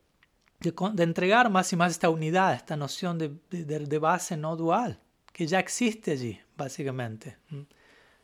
[0.60, 4.98] de, entregar más y más esta unidad, esta noción de, de, base no dual,
[5.32, 7.36] que ya existe allí, básicamente.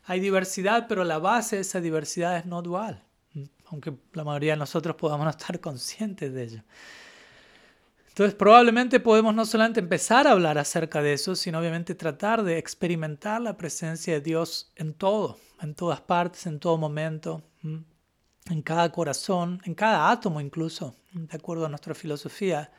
[0.05, 3.05] Hay diversidad, pero la base de esa diversidad es no dual
[3.71, 6.63] aunque la mayoría de nosotros podamos no estar conscientes de ello.
[8.15, 12.59] Entonces probablemente podemos no solamente empezar a hablar acerca de eso, sino obviamente tratar de
[12.59, 18.93] experimentar la presencia de Dios en todo, en todas partes, en todo momento, en cada
[18.93, 22.71] corazón, en cada átomo incluso, de acuerdo a nuestra filosofía.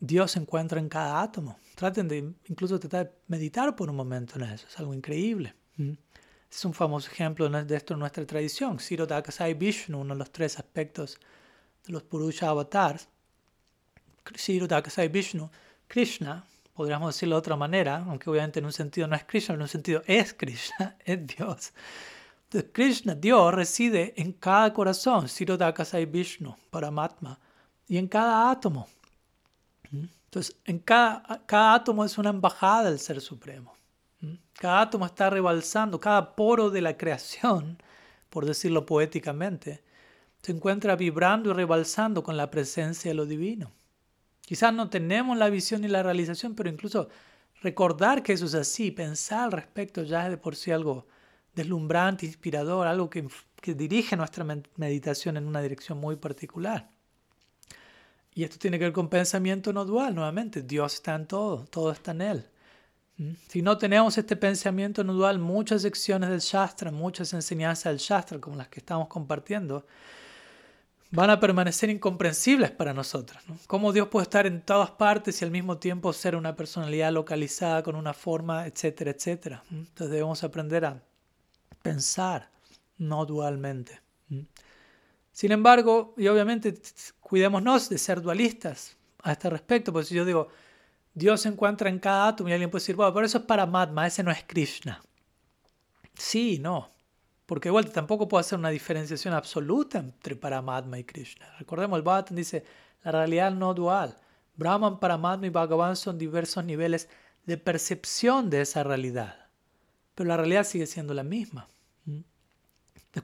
[0.00, 1.58] Dios se encuentra en cada átomo.
[1.74, 5.54] Traten de incluso tratar de meditar por un momento en eso, es algo increíble.
[6.50, 8.80] Es un famoso ejemplo de esto en nuestra tradición.
[8.80, 11.18] Siro Dakasai Vishnu, uno de los tres aspectos
[11.86, 13.08] de los Purusha avatars.
[14.34, 15.50] Siro Dakasai Vishnu,
[15.88, 19.62] Krishna, podríamos decirlo de otra manera, aunque obviamente en un sentido no es Krishna, en
[19.62, 21.72] un sentido es Krishna, es Dios.
[22.44, 27.38] Entonces, Krishna, Dios, reside en cada corazón, Siro Dakasai Vishnu, Paramatma,
[27.88, 28.88] y en cada átomo.
[29.92, 33.74] Entonces, en cada, cada átomo es una embajada del Ser Supremo.
[34.54, 37.82] Cada átomo está rebalsando, cada poro de la creación,
[38.30, 39.82] por decirlo poéticamente,
[40.42, 43.72] se encuentra vibrando y rebalsando con la presencia de lo divino.
[44.46, 47.08] Quizás no tenemos la visión y la realización, pero incluso
[47.60, 51.06] recordar que eso es así, pensar al respecto ya es de por sí algo
[51.54, 53.26] deslumbrante, inspirador, algo que,
[53.60, 56.88] que dirige nuestra meditación en una dirección muy particular.
[58.34, 60.62] Y esto tiene que ver con pensamiento no dual, nuevamente.
[60.62, 62.46] Dios está en todo, todo está en Él.
[63.48, 68.38] Si no tenemos este pensamiento no dual, muchas secciones del Shastra, muchas enseñanzas del Shastra,
[68.38, 69.86] como las que estamos compartiendo,
[71.10, 73.42] van a permanecer incomprensibles para nosotros.
[73.66, 77.82] ¿Cómo Dios puede estar en todas partes y al mismo tiempo ser una personalidad localizada
[77.82, 79.62] con una forma, etcétera, etcétera?
[79.70, 81.02] Entonces debemos aprender a
[81.82, 82.50] pensar
[82.98, 84.00] no dualmente.
[85.32, 86.74] Sin embargo, y obviamente
[87.20, 90.48] cuidémonos de ser dualistas a este respecto, porque si yo digo,
[91.14, 94.06] Dios se encuentra en cada átomo y alguien puede decir, bueno, pero eso es Paramatma,
[94.06, 95.02] ese no es Krishna.
[96.14, 96.95] Sí, no.
[97.46, 101.46] Porque igual tampoco puedo hacer una diferenciación absoluta entre Paramatma y Krishna.
[101.58, 102.64] Recordemos, el Bhagavatam dice,
[103.04, 104.16] la realidad no dual.
[104.56, 107.08] Brahman, Paramatma y Bhagavan son diversos niveles
[107.44, 109.46] de percepción de esa realidad.
[110.16, 111.68] Pero la realidad sigue siendo la misma.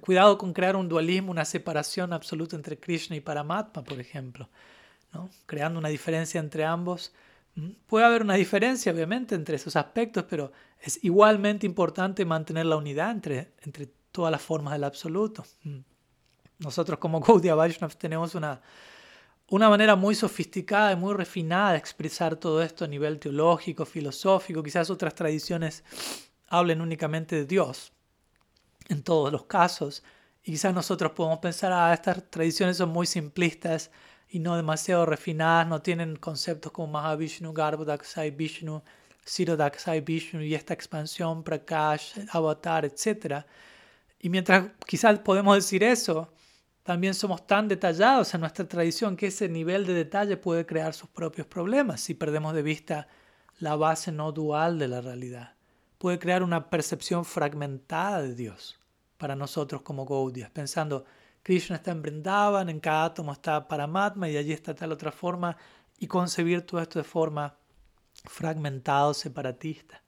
[0.01, 4.49] Cuidado con crear un dualismo, una separación absoluta entre Krishna y Paramatma, por ejemplo.
[5.13, 5.29] ¿no?
[5.47, 7.13] Creando una diferencia entre ambos.
[7.87, 13.11] Puede haber una diferencia, obviamente, entre esos aspectos, pero es igualmente importante mantener la unidad
[13.11, 15.45] entre, entre todas las formas del absoluto.
[15.65, 15.81] Mm.
[16.59, 18.61] Nosotros como Gaudiya Vaishnava tenemos una,
[19.49, 24.63] una manera muy sofisticada y muy refinada de expresar todo esto a nivel teológico, filosófico.
[24.63, 25.83] Quizás otras tradiciones
[26.49, 27.93] hablen únicamente de Dios
[28.89, 30.03] en todos los casos.
[30.45, 33.91] Y quizás nosotros podemos pensar, ah, estas tradiciones son muy simplistas
[34.29, 38.83] y no demasiado refinadas, no tienen conceptos como Mahavishnu, Garbhodaksai Vishnu,
[39.25, 43.45] Sirodaksai Vishnu y esta expansión, Prakash, Avatar, etc.
[44.23, 46.33] Y mientras quizás podemos decir eso,
[46.85, 51.11] también somos tan detallados en nuestra tradición que ese nivel de detalle puede crear sus
[51.11, 53.09] propios problemas si perdemos de vista
[53.59, 55.55] la base no dual de la realidad.
[55.99, 58.79] Puede crear una percepción fragmentada de Dios
[59.19, 61.05] para nosotros como Gaudias, pensando
[61.43, 65.57] Krishna está en Vrindavan, en cada átomo está Paramatma y allí está tal otra forma,
[65.99, 67.57] y concebir todo esto de forma
[68.25, 70.03] fragmentada, separatista.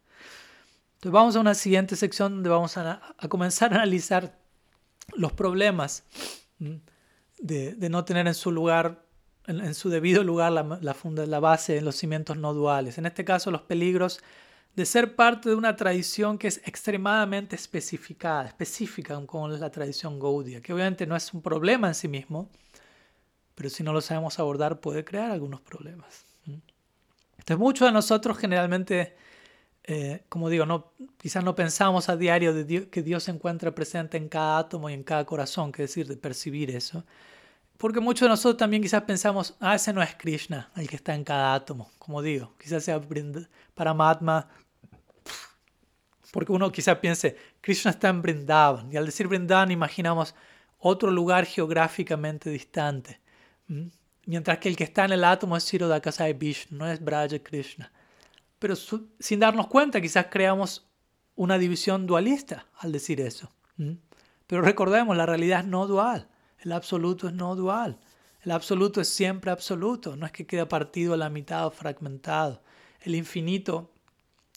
[1.04, 2.98] Entonces vamos a una siguiente sección donde vamos a,
[3.28, 4.38] comenzar a analizar
[5.12, 6.02] los problemas
[7.38, 9.04] de, no tener en su lugar,
[9.46, 10.96] en, su debido lugar, la, la,
[11.26, 12.96] la base en los cimientos no duales.
[12.96, 14.22] En este caso, los peligros
[14.76, 20.18] de ser parte de una tradición que es extremadamente especificada, específica como es la tradición
[20.18, 22.48] Gaudia, que obviamente no es un problema en sí mismo,
[23.54, 26.24] pero si no lo sabemos abordar puede crear algunos problemas.
[26.46, 29.22] Entonces muchos de nosotros generalmente
[29.86, 34.16] eh, como digo, no, quizás no pensamos a diario de que Dios se encuentra presente
[34.16, 37.04] en cada átomo y en cada corazón, que decir, de percibir eso.
[37.76, 41.14] Porque muchos de nosotros también quizás pensamos, ah, ese no es Krishna, el que está
[41.14, 43.00] en cada átomo, como digo, quizás sea
[43.74, 44.48] Paramatma,
[46.32, 50.34] porque uno quizás piense, Krishna está en Brindavan, y al decir Brindavan imaginamos
[50.78, 53.20] otro lugar geográficamente distante,
[54.24, 57.92] mientras que el que está en el átomo es Sirodakasai Vishnu, no es Braja Krishna
[58.58, 60.86] pero sin darnos cuenta quizás creamos
[61.36, 63.50] una división dualista al decir eso.
[64.46, 66.28] Pero recordemos, la realidad es no dual,
[66.60, 67.98] el absoluto es no dual,
[68.42, 72.62] el absoluto es siempre absoluto, no es que quede partido a la mitad fragmentado.
[73.00, 73.90] El infinito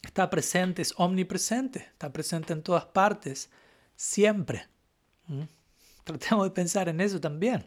[0.04, 3.50] está presente, es omnipresente, está presente en todas partes,
[3.96, 4.68] siempre.
[6.04, 7.66] Tratemos de pensar en eso también.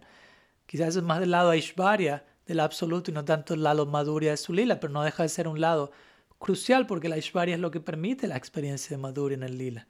[0.67, 4.37] Quizás es más del lado Aishvarya, del absoluto, y no tanto el lado Madhurya de
[4.37, 5.91] su lila, pero no deja de ser un lado
[6.41, 9.87] crucial porque la Ishvarya es lo que permite la experiencia de Madhurya en el lila.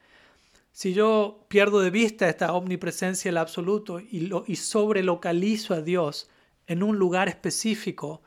[0.73, 6.29] Si yo pierdo de vista esta omnipresencia del absoluto y, lo, y sobrelocalizo a Dios
[6.67, 8.23] en un lugar específico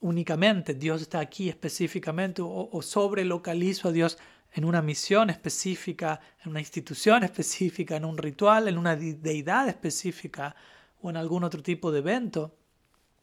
[0.00, 4.18] únicamente, Dios está aquí específicamente, o, o sobrelocalizo a Dios
[4.52, 10.54] en una misión específica, en una institución específica, en un ritual, en una deidad específica
[11.00, 12.54] o en algún otro tipo de evento,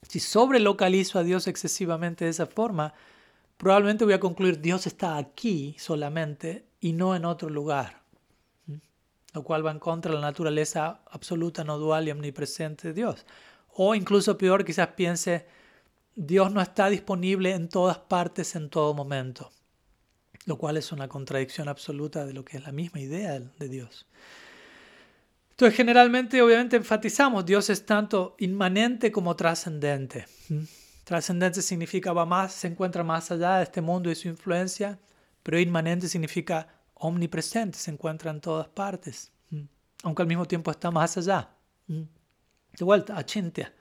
[0.08, 2.94] si sobrelocalizo a Dios excesivamente de esa forma,
[3.56, 8.02] probablemente voy a concluir Dios está aquí solamente y no en otro lugar,
[9.32, 13.26] lo cual va en contra de la naturaleza absoluta, no dual y omnipresente de Dios.
[13.74, 15.46] O incluso peor, quizás piense,
[16.14, 19.50] Dios no está disponible en todas partes en todo momento,
[20.46, 24.06] lo cual es una contradicción absoluta de lo que es la misma idea de Dios.
[25.50, 30.26] Entonces, generalmente, obviamente, enfatizamos, Dios es tanto inmanente como trascendente.
[31.04, 34.98] Trascendente significa va más, se encuentra más allá de este mundo y su influencia,
[35.42, 39.30] pero inmanente significa omnipresente, se encuentra en todas partes,
[40.02, 41.50] aunque al mismo tiempo está más allá.
[41.86, 43.72] De vuelta, achintya.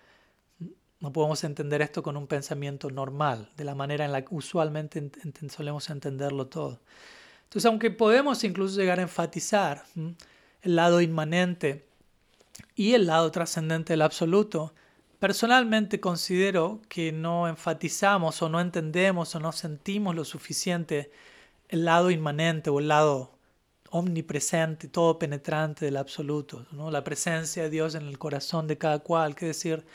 [1.00, 5.12] No podemos entender esto con un pensamiento normal, de la manera en la que usualmente
[5.50, 6.82] solemos entenderlo todo.
[7.44, 11.88] Entonces, aunque podemos incluso llegar a enfatizar el lado inmanente
[12.76, 14.74] y el lado trascendente del absoluto,
[15.24, 21.14] Personalmente considero que no enfatizamos o no entendemos o no sentimos lo suficiente
[21.70, 23.32] el lado inmanente o el lado
[23.90, 26.92] omnipresente, todo penetrante del absoluto, ¿no?
[26.92, 29.86] la presencia de Dios en el corazón de cada cual, que decir,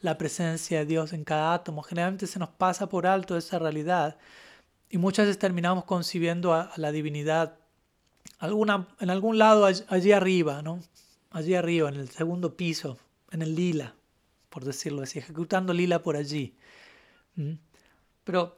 [0.00, 1.84] la presencia de Dios en cada átomo.
[1.84, 4.16] Generalmente se nos pasa por alto esa realidad
[4.90, 7.54] y muchas veces terminamos concibiendo a, la divinidad
[8.40, 10.80] alguna, en algún lado allí, arriba, ¿no?
[11.30, 12.98] allí arriba, en el segundo piso,
[13.30, 13.94] en el lila,
[14.52, 16.54] por decirlo así, ejecutando lila por allí.
[18.22, 18.56] Pero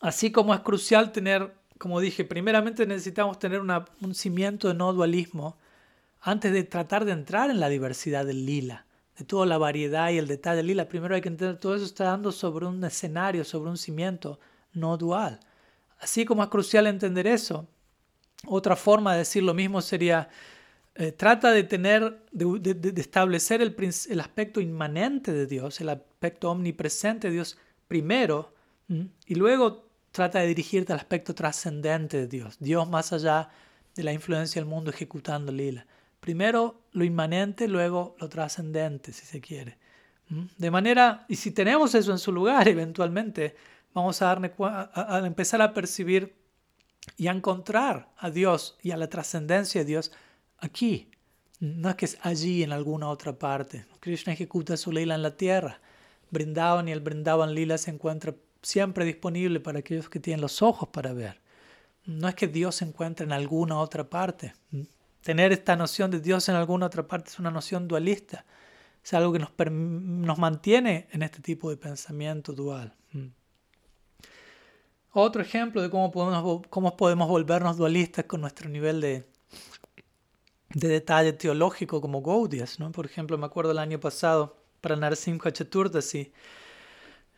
[0.00, 5.58] así como es crucial tener como dije, primeramente necesitamos tener un cimiento de no dualismo
[6.20, 8.86] antes de tratar de entrar en la diversidad del lila,
[9.18, 10.88] de toda la variedad y el detalle del lila.
[10.88, 14.40] Primero hay que entender todo eso está dando sobre un escenario, sobre un cimiento
[14.72, 15.40] no dual.
[15.98, 17.68] Así como es crucial entender eso,
[18.46, 20.28] otra forma de decir lo mismo sería,
[20.98, 23.76] eh, trata de tener, de, establecer el,
[24.08, 28.54] el, aspecto inmanente de Dios, el aspecto omnipresente de Dios primero,
[29.26, 33.50] y luego trata de dirigirte al aspecto trascendente de Dios, Dios más allá
[33.94, 35.86] de la influencia del mundo ejecutando lila.
[36.20, 39.78] Primero lo inmanente, luego lo trascendente, si se quiere.
[40.58, 43.54] De manera, y si tenemos eso en su lugar, eventualmente
[43.94, 46.34] vamos a, darle, a, empezar a percibir
[47.16, 50.12] y a encontrar a Dios y a la trascendencia de Dios
[50.66, 51.10] aquí.
[51.58, 53.86] No es que es allí en alguna otra parte.
[54.00, 55.80] Krishna ejecuta su lila en la tierra.
[56.30, 60.88] Brindaban y el Brindavan lila se encuentra siempre disponible para aquellos que tienen los ojos
[60.90, 61.40] para ver.
[62.04, 64.54] No es que Dios se encuentre en alguna otra parte.
[65.22, 68.44] Tener esta noción de Dios en alguna otra parte es una noción dualista.
[69.02, 72.94] Es algo que nos, nos mantiene en este tipo de pensamiento dual.
[75.12, 79.26] Otro ejemplo de cómo podemos, cómo podemos volvernos dualistas con nuestro nivel de,
[80.70, 82.80] de detalle teológico como Gaudias.
[82.80, 82.92] ¿no?
[82.92, 86.32] Por ejemplo, me acuerdo el año pasado para Narsimha Chaturdashi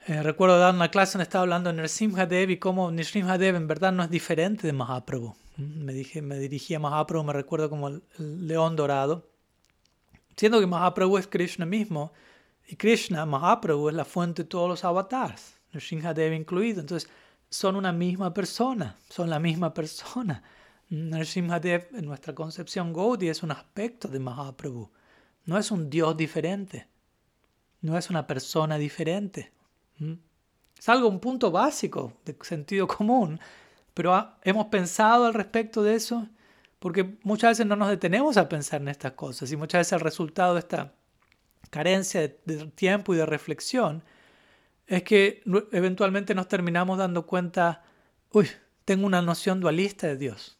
[0.09, 3.93] eh, recuerdo dar una clase donde estaba hablando de Dev y cómo Dev en verdad
[3.93, 5.35] no es diferente de Mahaprabhu.
[5.59, 9.29] Me, dije, me dirigí a Mahaprabhu, me recuerdo como el, león dorado.
[10.35, 12.13] Siendo que Mahaprabhu es Krishna mismo,
[12.67, 16.81] y Krishna, Mahaprabhu, es la fuente de todos los avatars, Dev incluido.
[16.81, 17.11] Entonces,
[17.51, 20.43] son una misma persona, son la misma persona.
[20.91, 24.91] Dev, en nuestra concepción Gaudi, es un aspecto de Mahaprabhu.
[25.45, 26.89] No es un Dios diferente,
[27.81, 29.53] no es una persona diferente.
[30.79, 33.41] Es algo, un punto básico de sentido común,
[33.95, 36.29] pero hemos pensado al respecto de eso
[36.79, 40.01] porque muchas veces no nos detenemos a pensar en estas cosas y muchas veces el
[40.01, 40.93] resultado de esta
[41.71, 44.05] carencia de, tiempo y de reflexión
[44.87, 47.85] es que eventualmente nos terminamos dando cuenta,
[48.31, 48.49] uy,
[48.85, 50.58] tengo una noción dualista de Dios.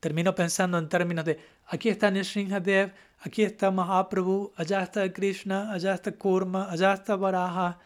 [0.00, 5.94] Termino pensando en términos de, aquí está Nrsimhadev, aquí está Mahaprabhu, allá está Krishna, allá
[5.94, 7.78] está Kurma, allá está Varaha.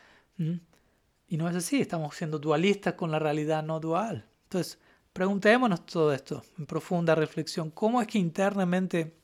[1.28, 4.26] Y no es así, estamos siendo dualistas con la realidad no dual.
[4.44, 4.78] Entonces,
[5.12, 7.70] preguntémonos todo esto en profunda reflexión.
[7.70, 9.14] ¿Cómo es que internamente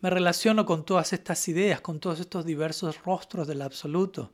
[0.00, 4.32] me relaciono con todas estas ideas, con todos estos diversos rostros del absoluto?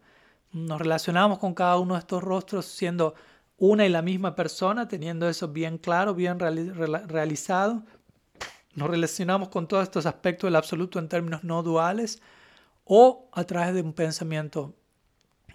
[0.52, 3.14] Nos relacionamos con cada uno de estos rostros siendo
[3.70, 7.82] una y la misma persona, teniendo eso bien claro, bien realizado.
[8.74, 12.20] Nos relacionamos con todos estos aspectos del absoluto en términos no duales
[12.84, 14.74] o a través de un pensamiento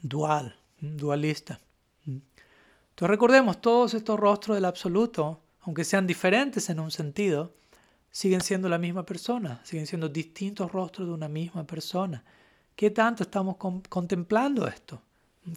[0.01, 1.59] dual, dualista.
[2.05, 7.53] Entonces recordemos, todos estos rostros del absoluto, aunque sean diferentes en un sentido,
[8.09, 12.23] siguen siendo la misma persona, siguen siendo distintos rostros de una misma persona.
[12.75, 15.01] ¿Qué tanto estamos contemplando esto?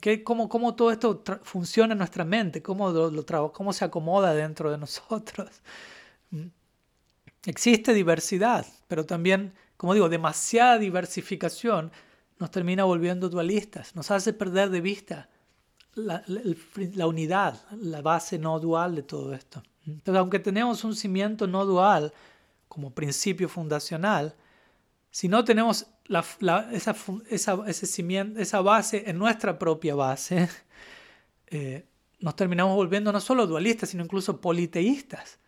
[0.01, 2.63] ¿Qué, cómo, cómo, todo esto funciona en nuestra mente?
[2.63, 5.51] ¿Cómo, lo, ¿Cómo se acomoda dentro de nosotros?
[7.47, 11.91] Existe diversidad, pero también, como digo, demasiada diversificación
[12.39, 15.29] nos termina volviendo dualistas, nos hace perder de vista
[15.95, 19.63] la, unidad, la base no dual de todo esto.
[19.87, 22.13] Entonces, aunque tenemos un cimiento no dual
[22.69, 24.35] como principio fundacional,
[25.11, 25.87] si no tenemos
[26.73, 26.95] esa,
[27.67, 30.49] ese cimiento, esa base en nuestra propia base,
[31.47, 31.87] eh,
[32.21, 35.39] nos terminamos volviendo no solo dualistas, sino incluso politeístas,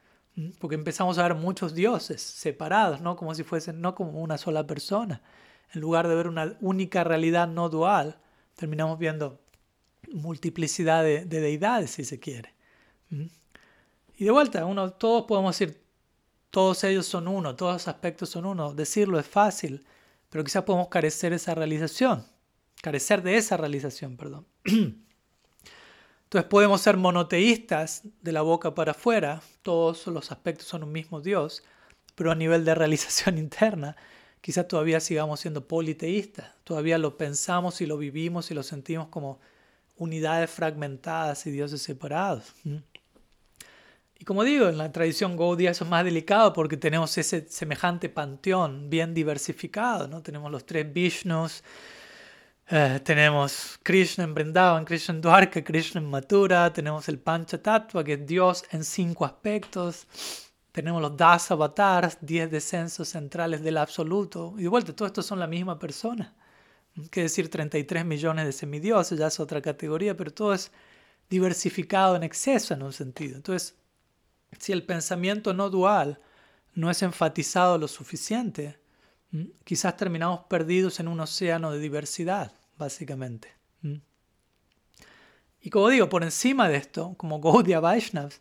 [0.58, 3.16] porque empezamos a ver muchos dioses separados, ¿no?
[3.16, 5.22] como si fuesen, no como una sola persona
[5.74, 8.18] en lugar de ver una única realidad no dual,
[8.54, 9.40] terminamos viendo
[10.12, 12.54] multiplicidad de, deidades, si se quiere.
[14.16, 15.82] Y de vuelta, uno, todos podemos decir,
[16.50, 18.72] todos ellos son uno, todos los aspectos son uno.
[18.74, 19.84] Decirlo es fácil,
[20.34, 22.26] pero quizás podemos carecer esa realización,
[22.82, 24.44] carecer de esa realización, perdón.
[24.64, 31.20] Entonces podemos ser monoteístas de la boca para afuera, todos los aspectos son un mismo
[31.20, 31.62] Dios,
[32.16, 33.94] pero a nivel de realización interna
[34.40, 39.38] quizás todavía sigamos siendo politeístas, todavía lo pensamos y lo vivimos y lo sentimos como
[39.98, 42.54] unidades fragmentadas y dioses separados.
[44.18, 48.08] Y como digo, en la tradición Gaudiya eso es más delicado porque tenemos ese semejante
[48.08, 50.22] panteón bien diversificado, ¿no?
[50.22, 51.64] Tenemos los tres Vishnus,
[52.68, 58.14] eh, tenemos Krishna en Vrindavan, Krishna en Dwarka, Krishna en Mathura, tenemos el Panchatattva, que
[58.14, 60.06] es Dios en cinco aspectos,
[60.72, 65.38] tenemos los Das Avatars, diez descensos centrales del absoluto, y de vuelta, todo esto son
[65.40, 66.34] la misma persona.
[67.10, 70.70] Que decir 33 millones de semidioses, ya es otra categoría, pero todo es
[71.28, 73.36] diversificado en exceso en un sentido.
[73.36, 73.76] Entonces,
[74.58, 76.20] si el pensamiento no dual
[76.74, 78.78] no es enfatizado lo suficiente,
[79.64, 83.52] quizás terminamos perdidos en un océano de diversidad, básicamente.
[85.60, 88.38] Y como digo, por encima de esto, como Gaudiya Vaishnavas,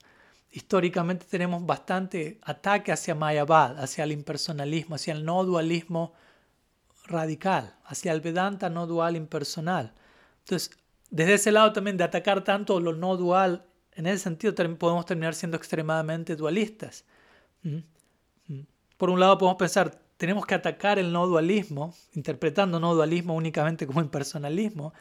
[0.52, 6.14] históricamente tenemos bastante ataque hacia Mayavad, hacia el impersonalismo, hacia el no dualismo
[7.06, 9.94] radical, hacia el Vedanta no dual impersonal.
[10.40, 10.78] Entonces,
[11.10, 13.66] desde ese lado también de atacar tanto lo no dual,
[13.96, 17.06] en ese sentido podemos terminar siendo extremadamente dualistas.
[18.98, 23.86] Por un lado podemos pensar, tenemos que atacar el no dualismo, interpretando no dualismo únicamente
[23.86, 24.94] como impersonalismo.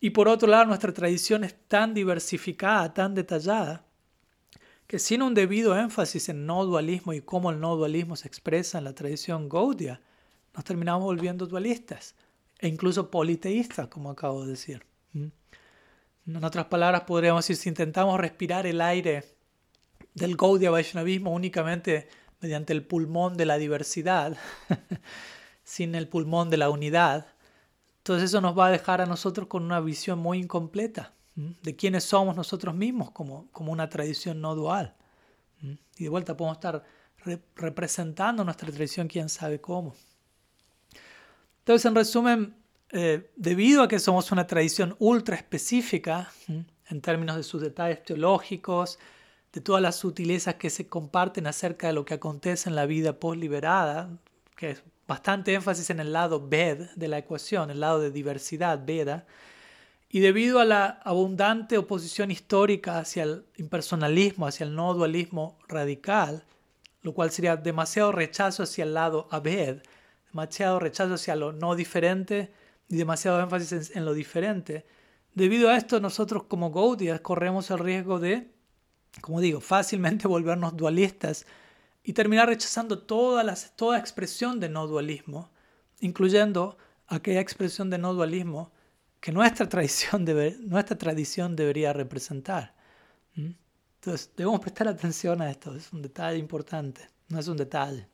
[0.00, 3.84] Y por otro lado, nuestra tradición es tan diversificada, tan detallada,
[4.86, 8.78] que sin un debido énfasis en no dualismo y cómo el no dualismo se expresa
[8.78, 10.00] en la tradición Gaudiya,
[10.54, 12.14] nos terminamos volviendo dualistas
[12.58, 14.84] e incluso politeístas, como acabo de decir.
[16.36, 19.24] En otras palabras, podríamos decir, si intentamos respirar el aire
[20.14, 22.08] del Gaudiya Vaishnavismo únicamente
[22.40, 24.36] mediante el pulmón de la diversidad,
[25.64, 27.26] sin el pulmón de la unidad,
[27.98, 32.04] entonces eso nos va a dejar a nosotros con una visión muy incompleta de quiénes
[32.04, 34.94] somos nosotros mismos como, como una tradición no dual.
[35.96, 36.84] Y de vuelta podemos estar
[37.56, 39.96] representando nuestra tradición quién sabe cómo.
[41.58, 42.59] Entonces, en resumen,
[42.92, 48.98] eh, debido a que somos una tradición ultra específica en términos de sus detalles teológicos,
[49.52, 53.18] de todas las sutilezas que se comparten acerca de lo que acontece en la vida
[53.18, 54.10] post-liberada,
[54.56, 58.84] que es bastante énfasis en el lado Ved de la ecuación, el lado de diversidad
[58.84, 59.26] Veda,
[60.08, 66.44] y debido a la abundante oposición histórica hacia el impersonalismo, hacia el no dualismo radical,
[67.02, 69.82] lo cual sería demasiado rechazo hacia el lado Abed,
[70.26, 72.52] demasiado rechazo hacia lo no diferente
[72.90, 74.84] y demasiado énfasis en, lo diferente.
[75.34, 78.50] Debido a esto, nosotros como Gaudiya corremos el riesgo de
[79.20, 81.46] como digo, fácilmente volvernos dualistas
[82.02, 85.50] y terminar rechazando toda, las, toda expresión de no dualismo,
[86.00, 88.72] incluyendo aquella expresión de no dualismo
[89.20, 92.74] que nuestra tradición, debe, nuestra tradición debería representar.
[93.34, 93.50] ¿Mm?
[93.96, 98.08] Entonces, debemos prestar atención a esto, es un detalle importante, no es un detalle.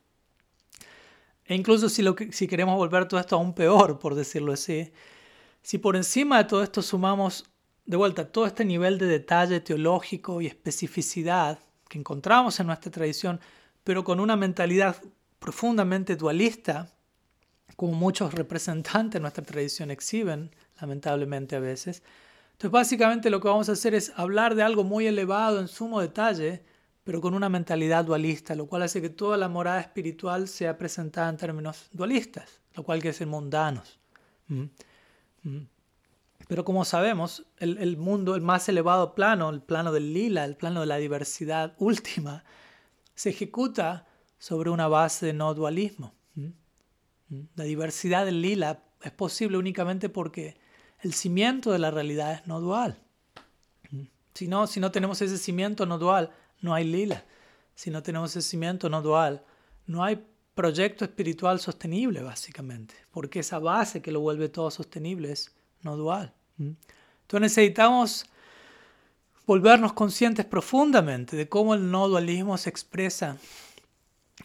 [1.47, 4.93] E incluso si, lo que, si queremos volver todo esto aún peor, por decirlo así,
[5.63, 7.45] si por encima de todo esto sumamos
[7.85, 13.41] de vuelta, todo este nivel de detalle teológico y especificidad que encontramos en nuestra tradición,
[13.85, 15.01] pero con una mentalidad
[15.39, 16.93] profundamente dualista,
[17.77, 22.03] como muchos representantes de nuestra tradición exhiben, lamentablemente a veces.
[22.53, 26.01] Entonces, básicamente lo que vamos a hacer es hablar de algo muy elevado en sumo
[26.01, 26.65] detalle,
[27.07, 31.29] pero con una mentalidad dualista, lo cual hace que toda la morada espiritual sea presentada
[31.29, 34.01] en términos dualistas, lo cual quiere decir mundanos.
[34.49, 34.65] ¿Mm?
[35.45, 35.69] ¿Mm?
[36.49, 40.81] Pero como sabemos, el, mundo, el más elevado plano, el plano del lila, el plano
[40.81, 42.43] de la diversidad última,
[43.15, 44.09] se ejecuta
[44.41, 46.13] sobre una base de no dualismo.
[47.55, 50.57] La diversidad del lila es posible únicamente porque
[51.03, 52.99] el cimiento de la realidad es no dual.
[54.35, 57.25] Si no, si no tenemos ese cimiento no dual, no hay lila.
[57.75, 59.45] Si no tenemos ese cimiento no dual,
[59.87, 62.95] no hay proyecto espiritual sostenible, básicamente.
[63.11, 66.33] Porque esa base que lo vuelve todo sostenible es no dual.
[66.59, 68.27] Entonces necesitamos
[69.47, 73.37] volvernos conscientes profundamente de cómo el no dualismo se expresa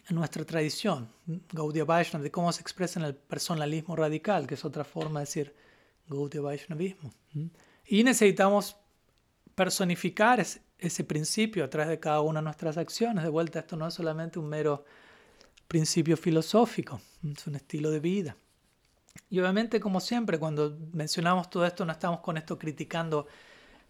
[0.08, 1.08] en nuestra tradición,
[1.52, 5.26] Gaudiya Vaishnava, de cómo se expresa en el personalismo radical, que es otra forma de
[5.26, 5.54] decir
[6.08, 7.12] Gaudiya Vaishnavismo.
[7.86, 8.76] Y necesitamos
[9.54, 10.44] personificar
[10.82, 13.24] ese, principio a través de cada una de nuestras acciones.
[13.24, 14.84] De vuelta, esto no es solamente un mero
[15.68, 18.36] principio filosófico, es un estilo de vida.
[19.30, 23.26] Y obviamente, como siempre, cuando mencionamos todo esto, no estamos con esto criticando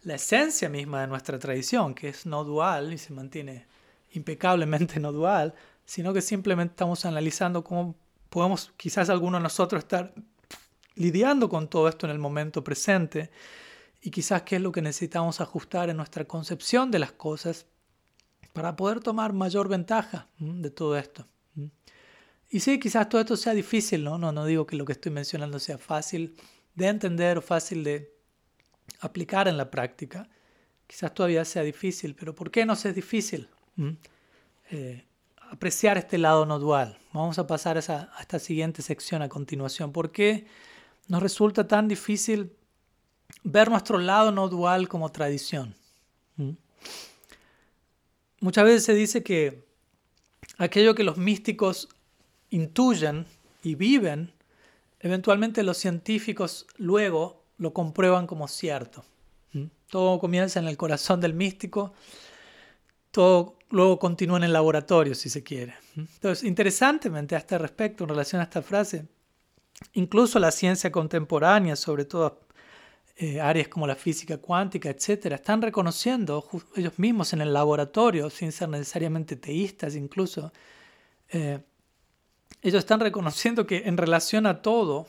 [0.03, 3.65] la esencia misma de nuestra tradición, que es no dual y se mantiene
[4.11, 5.53] impecablemente no dual,
[5.85, 7.95] sino que simplemente estamos analizando cómo
[8.29, 10.13] podemos quizás algunos de nosotros estar
[10.95, 13.31] lidiando con todo esto en el momento presente
[14.03, 17.67] y quizás qué es lo que necesitamos ajustar en nuestra concepción de las cosas
[18.51, 21.25] para poder tomar mayor ventaja de todo esto.
[22.49, 24.17] Y sí, quizás todo esto sea difícil, ¿no?
[24.17, 26.35] No, no digo que lo que estoy mencionando sea fácil
[26.75, 28.13] de entender o fácil de
[28.99, 30.29] aplicar en la práctica.
[30.85, 33.47] quizás todavía sea difícil, pero ¿por qué no es difícil?
[34.69, 35.05] Eh,
[35.49, 36.99] apreciar este lado no dual.
[37.13, 39.93] Vamos a pasar a, esta siguiente sección a continuación.
[39.93, 40.45] ¿Por qué
[41.07, 42.51] nos resulta tan difícil
[43.43, 45.75] ver nuestro lado no dual como tradición?
[46.37, 46.51] ¿Mm?
[48.39, 49.63] Muchas veces se dice que
[50.57, 51.89] aquello que los místicos
[52.49, 53.25] intuyen
[53.63, 54.33] y viven,
[54.99, 59.03] eventualmente los científicos luego lo comprueban como cierto.
[59.53, 59.65] ¿Mm?
[59.89, 61.93] Todo comienza en el corazón del místico,
[63.11, 65.75] todo luego continúa en el laboratorio, si se quiere.
[65.95, 66.01] ¿Mm?
[66.01, 69.07] Entonces, interesantemente a este respecto, en relación a esta frase,
[69.93, 72.41] incluso la ciencia contemporánea, sobre todo
[73.15, 78.51] eh, áreas como la física cuántica, etcétera, están reconociendo ellos mismos en el laboratorio, sin
[78.51, 80.51] ser necesariamente teístas incluso,
[81.29, 81.59] eh,
[82.63, 85.05] ellos están reconociendo que en relación a todo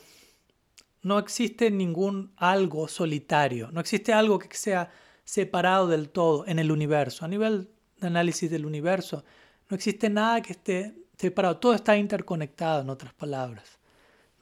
[1.01, 4.91] no existe ningún algo solitario, no existe algo que sea
[5.23, 7.25] separado del todo en el universo.
[7.25, 9.23] A nivel de análisis del universo,
[9.69, 13.79] no existe nada que esté separado, todo está interconectado, en otras palabras,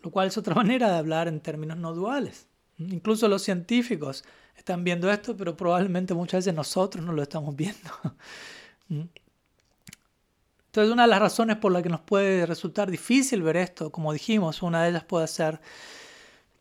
[0.01, 2.47] lo cual es otra manera de hablar en términos no duales.
[2.91, 4.23] Incluso los científicos
[4.55, 7.89] están viendo esto, pero probablemente muchas veces nosotros no lo estamos viendo.
[10.73, 14.11] Entonces, una de las razones por las que nos puede resultar difícil ver esto, como
[14.11, 15.61] dijimos, una de ellas puede ser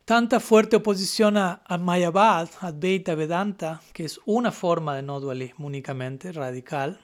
[0.05, 5.65] tanta fuerte oposición a, a Mayavad, Advaita Vedanta, que es una forma de no dualismo
[5.65, 6.99] únicamente, radical,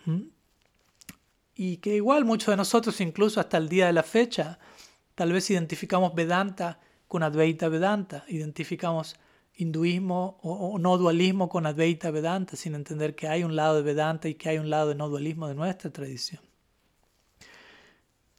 [1.56, 4.60] y que igual muchos de nosotros, incluso hasta el día de la fecha,
[5.16, 6.80] tal vez identificamos Vedanta
[7.10, 9.16] con Advaita Vedanta, identificamos
[9.56, 14.30] hinduismo o, no dualismo con Advaita Vedanta, sin entender que hay un lado de Vedanta
[14.30, 16.42] y que hay un lado de no dualismo de nuestra tradición.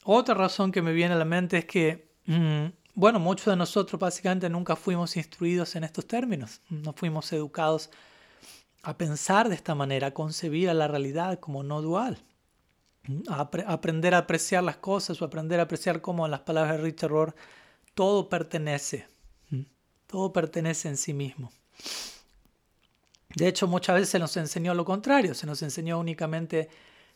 [0.05, 4.01] Otra razón que me viene a la mente es que, mm, bueno, muchos de nosotros
[4.01, 7.91] básicamente nunca fuimos instruidos en estos términos, no fuimos educados
[8.85, 12.19] a pensar de esta manera, a concebir a la realidad como no dual,
[13.29, 16.85] a, aprender a apreciar las cosas o aprender a apreciar cómo en las palabras de
[16.85, 17.35] Richard Rohr
[17.95, 19.07] todo pertenece,
[20.07, 21.53] todo pertenece en sí mismo.
[23.35, 26.69] De hecho, muchas veces se nos enseñó lo contrario, se nos enseñó únicamente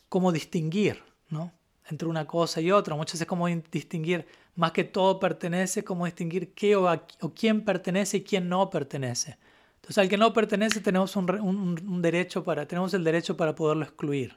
[0.09, 1.53] cómo distinguir, ¿no?
[1.91, 2.95] entre una cosa y otra.
[2.95, 6.87] Muchas veces cómo distinguir, más que todo pertenece, cómo distinguir qué o,
[7.35, 9.39] quién pertenece y quién no pertenece.
[9.77, 14.37] Entonces, al que no pertenece tenemos un, derecho para, tenemos el derecho para poderlo excluir.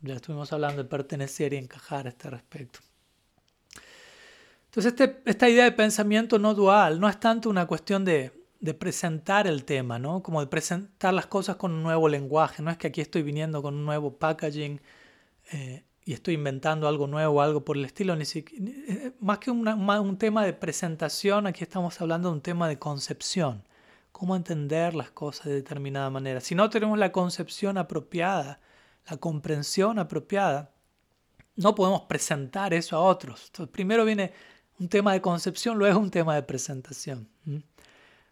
[0.00, 2.80] Ya estuvimos hablando de pertenecer y encajar a este respecto.
[4.76, 8.30] Entonces, este, esta idea de pensamiento no dual no es tanto una cuestión de,
[8.78, 10.22] presentar el tema, ¿no?
[10.22, 12.62] Como de presentar las cosas con un nuevo lenguaje.
[12.62, 14.82] No es que aquí estoy viniendo con un nuevo packaging
[15.52, 18.14] eh, y estoy inventando algo nuevo algo por el estilo.
[18.20, 23.62] Eh, más que un tema de presentación, aquí estamos hablando de un tema de concepción.
[24.12, 26.42] Cómo entender las cosas de determinada manera.
[26.42, 28.60] Si no tenemos la concepción apropiada,
[29.08, 30.74] la comprensión apropiada,
[31.54, 33.50] no podemos presentar eso a otros.
[33.72, 34.32] Primero viene
[34.78, 37.28] un tema de concepción, luego un tema de presentación.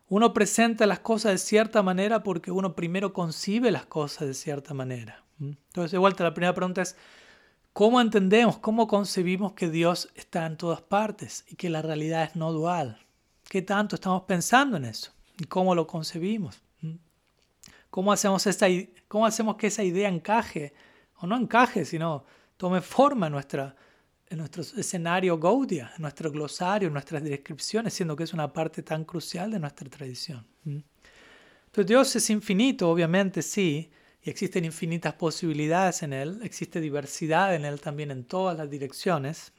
[0.09, 4.75] Uno presenta las cosas de cierta manera porque uno primero concibe las cosas de cierta
[4.75, 5.25] manera.
[5.41, 6.97] Entonces, de vuelta, la primera pregunta es,
[7.75, 12.37] ¿Cómo entendemos, cómo concebimos que Dios está en todas partes y que la realidad es
[12.37, 13.05] no dual?
[13.49, 15.11] ¿Qué tanto estamos pensando en eso?
[15.41, 16.63] ¿Y cómo lo concebimos?
[17.91, 18.67] ¿Cómo hacemos, esta,
[19.09, 20.73] cómo hacemos que esa idea encaje?
[21.17, 22.25] O no encaje, sino
[22.57, 23.75] tome forma en, nuestra,
[24.35, 28.83] en nuestro escenario Gaudia, en nuestro glosario, en nuestras descripciones, siendo que es una parte
[28.83, 30.45] tan crucial de nuestra tradición.
[30.65, 30.79] ¿Mm?
[31.67, 33.91] Entonces Dios es infinito, obviamente, sí,
[34.23, 39.53] y existen infinitas posibilidades en él, existe diversidad en él también en todas las direcciones.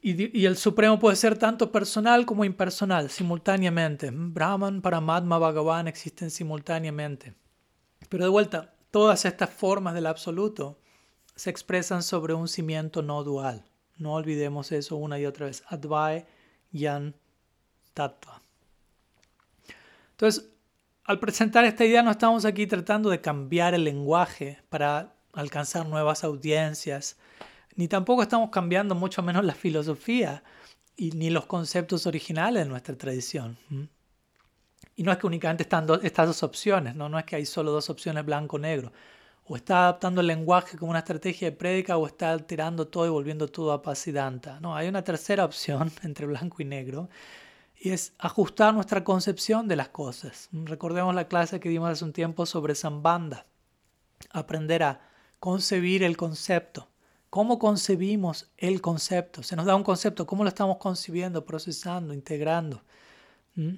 [0.00, 4.10] Y, el Supremo puede ser tanto personal como impersonal, simultáneamente.
[4.12, 7.34] Brahman, Paramatma, Bhagavan existen simultáneamente.
[8.08, 10.81] Pero de vuelta, todas estas formas del absoluto
[11.34, 13.64] se expresan sobre un cimiento no dual.
[13.96, 15.62] No olvidemos eso una y otra vez.
[15.68, 16.26] Advai,
[16.72, 17.14] Yan,
[17.94, 18.40] Tattva.
[20.12, 20.50] Entonces,
[21.04, 26.24] al presentar esta idea no estamos aquí tratando de cambiar el lenguaje para alcanzar nuevas
[26.24, 27.16] audiencias,
[27.74, 30.42] ni tampoco estamos cambiando mucho menos la filosofía
[30.96, 33.58] y, ni los conceptos originales de nuestra tradición.
[34.94, 37.08] Y no es que únicamente están estas dos opciones, ¿no?
[37.08, 38.92] no es que hay solo dos opciones blanco-negro.
[39.44, 43.10] O está adaptando el lenguaje como una estrategia de prédica o está alterando todo y
[43.10, 44.60] volviendo todo a paz y danta.
[44.60, 47.08] No, hay una tercera opción entre blanco y negro
[47.76, 50.48] y es ajustar nuestra concepción de las cosas.
[50.52, 53.46] Recordemos la clase que dimos hace un tiempo sobre Zambanda.
[54.30, 55.00] Aprender a
[55.40, 56.88] concebir el concepto.
[57.28, 59.42] ¿Cómo concebimos el concepto?
[59.42, 62.82] Se nos da un concepto, ¿cómo lo estamos concibiendo, procesando, integrando?
[63.56, 63.72] ¿Mm?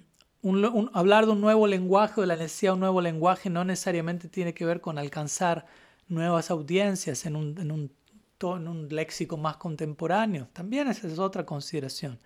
[0.92, 4.55] Hablar de un nuevo lenguaje, de la necesidad de un nuevo lenguaje, no necesariamente tiene
[4.55, 5.66] que ver con alcanzar
[6.09, 7.90] nuevas audiencias en un, en un,
[8.40, 10.49] en léxico más contemporáneo.
[10.53, 12.18] También esa es otra consideración.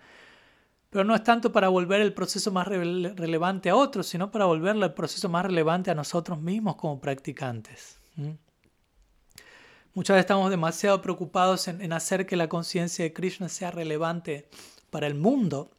[0.89, 4.85] Pero no es tanto para volver el proceso más relevante a otros, sino para volverlo
[4.85, 7.99] el proceso más relevante a nosotros mismos como practicantes.
[9.93, 14.49] Muchas veces estamos demasiado preocupados en, hacer que la conciencia de Krishna sea relevante
[14.89, 15.71] para el mundo,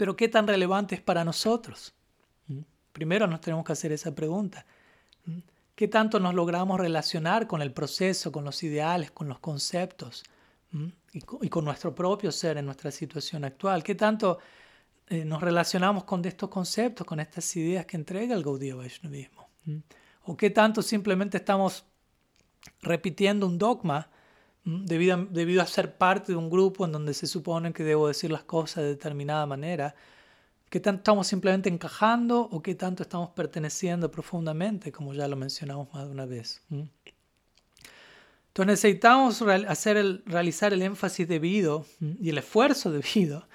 [0.00, 1.92] pero ¿qué tan relevante es para nosotros?
[2.90, 4.64] Primero nos tenemos que hacer esa pregunta.
[5.74, 10.24] ¿Qué tanto nos logramos relacionar con el proceso, con los ideales, con los conceptos?
[11.12, 13.82] y, con nuestro propio ser en nuestra situación actual.
[13.82, 14.38] ¿Qué tanto
[15.06, 19.50] eh, nos relacionamos con estos conceptos, con estas ideas que entrega el Gaudiya Vaishnavismo?
[20.22, 21.84] ¿O qué tanto simplemente estamos
[22.80, 24.09] repitiendo un dogma
[24.64, 28.30] debido debido a ser parte de un grupo en donde se supone que debo decir
[28.30, 29.94] las cosas de determinada manera?
[30.68, 35.92] ¿Qué tanto estamos simplemente encajando o qué tanto estamos perteneciendo profundamente, como ya lo mencionamos
[35.92, 36.62] más de una vez?
[38.50, 43.48] Entonces necesitamos hacer el, realizar el énfasis debido y el esfuerzo debido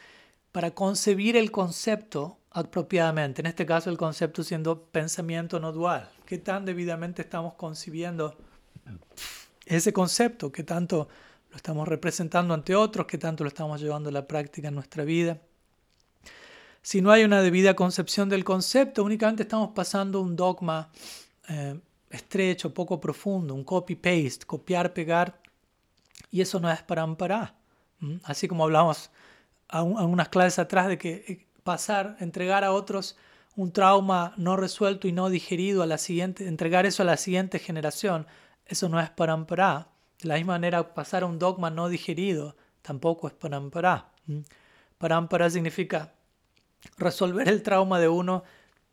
[0.52, 3.42] para concebir el concepto apropiadamente.
[3.42, 6.10] En este caso el concepto siendo pensamiento no dual.
[6.26, 8.38] ¿Qué tan debidamente estamos concibiendo
[9.66, 10.52] ese concepto?
[10.52, 11.08] ¿Qué tanto
[11.50, 13.08] lo estamos representando ante otros?
[13.08, 15.40] ¿Qué tanto lo estamos llevando a la práctica en nuestra vida?
[16.82, 20.92] Si no hay una debida concepción del concepto, únicamente estamos pasando un dogma
[21.50, 25.40] eh, estrecho, poco profundo, un copy-paste, copiar, pegar,
[26.32, 27.56] y eso no es para amparar.
[28.24, 29.10] Así como hablamos
[29.68, 33.16] a, unas clases atrás de que eh, pasar, entregar a otros
[33.56, 37.58] un trauma no resuelto y no digerido a la siguiente, entregar eso a la siguiente
[37.58, 38.28] generación,
[38.66, 39.90] eso no es para amparar.
[40.22, 44.12] De la misma manera, pasar a un dogma no digerido tampoco es para amparar.
[44.98, 46.14] Para amparar significa
[46.98, 48.44] resolver el trauma de uno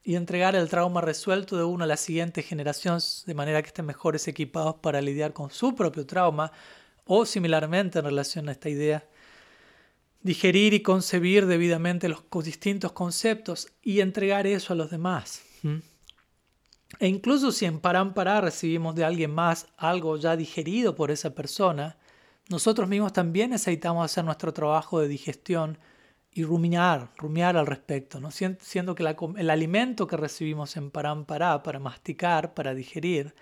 [0.04, 3.86] y entregar el trauma resuelto de uno a la siguiente generación de manera que estén
[3.86, 6.50] mejores equipados para lidiar con su propio trauma
[7.04, 9.04] o similarmente en relación a esta idea,
[10.22, 15.42] digerir y concebir debidamente los distintos conceptos y entregar eso a los demás.
[16.98, 21.96] E incluso si en Parampara recibimos de alguien más algo ya digerido por esa persona,
[22.48, 25.78] nosotros mismos también necesitamos hacer nuestro trabajo de digestión
[26.34, 28.30] y rumiar, rumiar al respecto, ¿no?
[28.30, 33.34] siendo que el alimento que recibimos en Parampará para masticar, para digerir,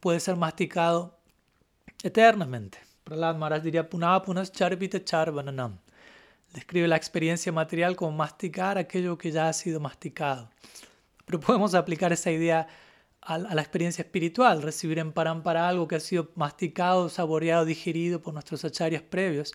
[0.00, 1.18] puede ser masticado
[2.02, 2.78] eternamente.
[3.04, 5.78] Prahlad Maharaj diría punas charvita charvananam.
[6.52, 10.50] Describe la experiencia material como masticar aquello que ya ha sido masticado.
[11.24, 12.66] Pero podemos aplicar esa idea
[13.20, 18.34] a, la experiencia espiritual, recibir en Parampara algo que ha sido masticado, saboreado, digerido por
[18.34, 19.54] nuestros acharyas previos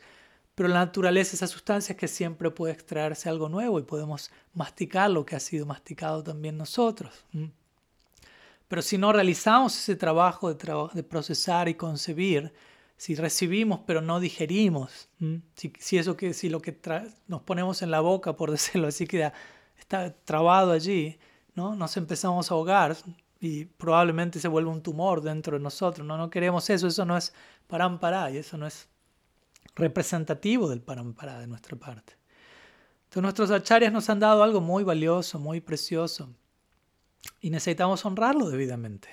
[0.58, 5.08] pero la naturaleza, esa sustancia es que siempre puede extraerse algo nuevo y podemos masticar
[5.08, 7.26] lo que ha sido masticado también nosotros.
[8.68, 12.52] Pero si no realizamos ese trabajo de, procesar y concebir,
[12.98, 15.10] si recibimos pero no digerimos,
[15.54, 16.76] si, eso que, si lo que
[17.28, 19.34] nos ponemos en la boca, por decirlo así, queda,
[19.78, 21.20] está trabado allí,
[21.58, 21.76] ¿no?
[21.76, 22.96] nos empezamos a ahogar
[23.40, 26.06] y probablemente se vuelve un tumor dentro de nosotros.
[26.06, 27.34] No, no queremos eso, eso no es
[27.66, 28.88] parampara y eso no es
[29.76, 32.14] representativo del parampara de nuestra parte.
[33.06, 36.30] Entonces nuestros acharyas nos han dado algo muy valioso, muy precioso,
[37.42, 39.10] y necesitamos honrarlo debidamente.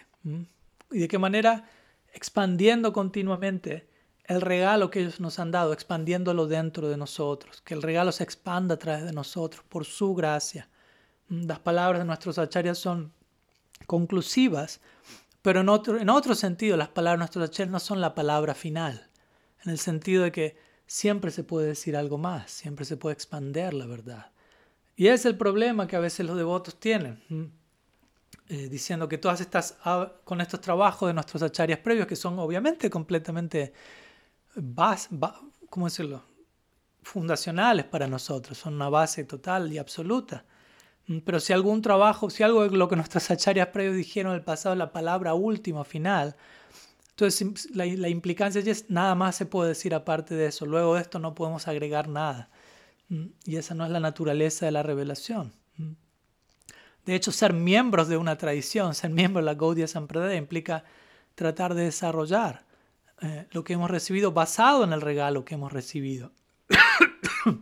[0.91, 1.69] ¿Y de qué manera?
[2.13, 3.89] Expandiendo continuamente
[4.25, 8.25] el regalo que ellos nos han dado, expandiéndolo dentro de nosotros, que el regalo se
[8.25, 10.69] expanda a través de nosotros por su gracia.
[11.29, 13.13] Las palabras de nuestros acharyas son
[13.87, 14.81] conclusivas,
[15.43, 18.55] pero en otro, en otro sentido las palabras de nuestros acharyas no son la palabra
[18.55, 19.11] final
[19.65, 20.57] en el sentido de que
[20.87, 24.31] siempre se puede decir algo más, siempre se puede expander la verdad.
[24.97, 27.23] Y es el problema que a veces los devotos tienen,
[28.49, 29.77] eh, diciendo que todas estas,
[30.25, 33.73] con estos trabajos de nuestros acharyas previos, que son obviamente completamente,
[34.55, 35.09] bas,
[35.69, 36.23] ¿cómo decirlo?
[37.03, 40.45] fundacionales para nosotros, son una base total y absoluta.
[41.25, 44.45] Pero si algún trabajo, si algo de lo que nuestros acharyas previos dijeron en el
[44.45, 46.37] pasado, la palabra última, final,
[47.11, 50.67] entonces la, implicancia es nada más se puede decir aparte de eso.
[50.67, 52.49] Luego de esto no podemos agregar nada.
[53.09, 55.53] Mm, y esa no es la naturaleza de la revelación.
[55.77, 55.93] Mm.
[57.05, 60.85] De hecho, ser miembros de una tradición, ser miembro de la Gaudiya Sampradaya implica
[61.35, 62.65] tratar de desarrollar
[63.21, 66.33] eh, lo que hemos recibido basado en el regalo que hemos recibido.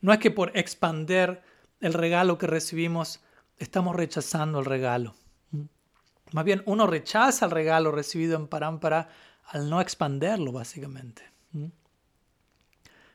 [0.00, 1.42] no es que por expander
[1.82, 3.20] el regalo que recibimos
[3.58, 5.14] estamos rechazando el regalo.
[6.32, 9.08] Más bien uno rechaza el regalo recibido en Parámpara
[9.48, 11.22] al no expanderlo, básicamente.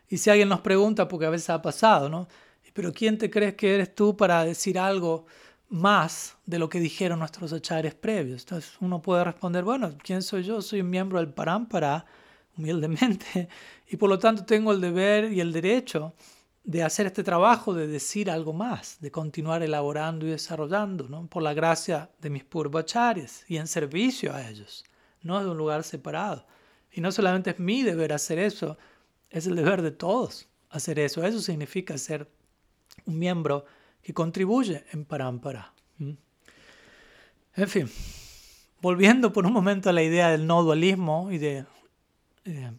[0.09, 2.27] Y si alguien nos pregunta, porque a veces ha pasado, ¿no?
[2.73, 5.25] pero ¿quién te crees que eres tú para decir algo
[5.69, 8.43] más de lo que dijeron nuestros achares previos?
[8.43, 10.61] Entonces uno puede responder, bueno, ¿quién soy yo?
[10.61, 12.05] Soy un miembro del Parámpara,
[12.55, 13.49] humildemente,
[13.89, 16.13] y por lo tanto tengo el deber y el derecho
[16.67, 21.25] de hacer este trabajo, de decir algo más, de continuar elaborando y desarrollando, ¿no?
[21.27, 24.83] por la gracia de mis purvachares y en servicio a ellos,
[25.21, 26.45] no de un lugar separado.
[26.91, 28.77] Y no solamente es mi deber hacer eso,
[29.29, 31.23] es el deber de todos hacer eso.
[31.23, 32.29] Eso significa ser
[33.05, 33.63] un miembro
[34.03, 35.73] que contribuye en Parampara.
[35.99, 37.89] En fin,
[38.81, 41.65] volviendo por un momento a la idea del no dualismo y de
[42.43, 42.71] eh,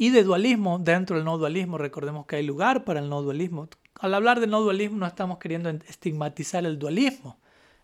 [0.00, 1.76] y de dualismo dentro del no dualismo.
[1.76, 3.68] Recordemos que hay lugar para el no dualismo.
[3.96, 7.38] Al hablar de no dualismo no estamos queriendo estigmatizar el dualismo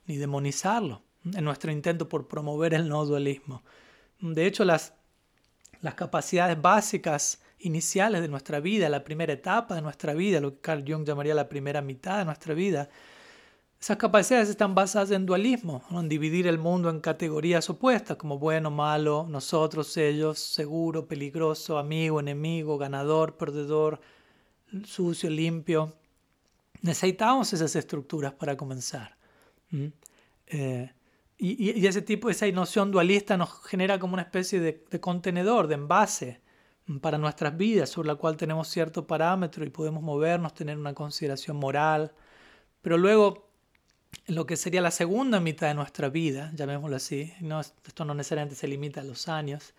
[0.07, 3.63] ni demonizarlo en nuestro intento por promover el no dualismo.
[4.19, 4.95] De hecho, las,
[5.83, 10.61] las capacidades básicas iniciales de nuestra vida, la primera etapa de nuestra vida, lo que
[10.63, 12.89] Carl Jung llamaría la primera mitad de nuestra vida,
[13.81, 18.71] esas capacidades están basadas en dualismo, en dividir el mundo en categorías opuestas como bueno,
[18.71, 24.01] malo, nosotros, ellos, seguro, peligroso, amigo, enemigo, ganador, perdedor,
[24.85, 25.95] sucio, limpio.
[26.83, 29.17] Necesitamos esas estructuras para comenzar.
[30.47, 30.91] Eh,
[31.39, 35.75] y, ese tipo, esa noción dualista nos genera como una especie de, de contenedor, de
[35.75, 36.41] envase
[37.03, 41.59] para nuestras vidas, sobre la cual tenemos cierto parámetro y podemos movernos, tener una consideración
[41.59, 42.15] moral.
[42.81, 43.46] Pero luego
[44.27, 48.57] lo que sería la segunda mitad de nuestra vida, llamémoslo así, no, esto no necesariamente
[48.57, 49.75] se limita a los años,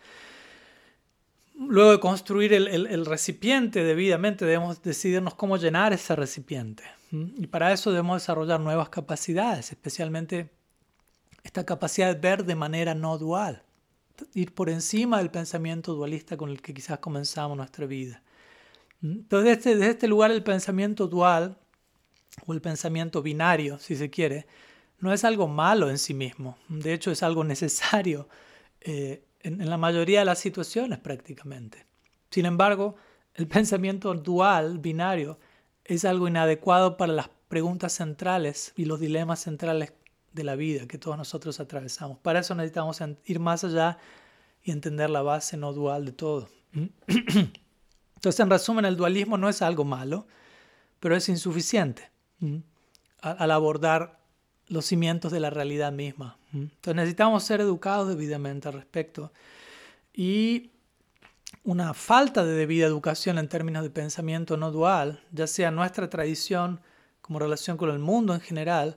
[1.59, 6.83] luego de construir el, el, recipiente debidamente, debemos decidirnos cómo llenar ese recipiente.
[7.11, 10.49] Y para eso debemos desarrollar nuevas capacidades, especialmente
[11.43, 13.63] esta capacidad de ver de manera no dual,
[14.33, 18.21] ir por encima del pensamiento dualista con el que quizás comenzamos nuestra vida.
[19.01, 21.57] Entonces, desde, este lugar el pensamiento dual
[22.45, 24.45] o el pensamiento binario, si se quiere,
[24.99, 26.57] no es algo malo en sí mismo.
[26.69, 28.27] De hecho, es algo necesario
[28.81, 31.85] eh, en, la mayoría de las situaciones prácticamente.
[32.29, 32.95] Sin embargo,
[33.33, 35.39] el pensamiento dual, binario,
[35.85, 39.93] es algo inadecuado para las preguntas centrales y los dilemas centrales
[40.33, 42.19] de la vida que todos nosotros atravesamos.
[42.19, 43.97] Para eso necesitamos ir más allá
[44.63, 46.49] y entender la base no dual de todo.
[47.07, 50.27] Entonces, en resumen, el dualismo no es algo malo,
[50.99, 52.11] pero es insuficiente
[53.21, 54.19] al abordar
[54.67, 56.37] los cimientos de la realidad misma.
[56.53, 59.31] Entonces necesitamos ser educados debidamente al respecto.
[60.13, 60.71] Y
[61.63, 66.81] una falta de debida educación en términos de pensamiento no dual, ya sea nuestra tradición
[67.21, 68.95] como relación con el mundo en general,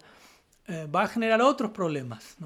[0.66, 2.36] eh, va a generar otros problemas.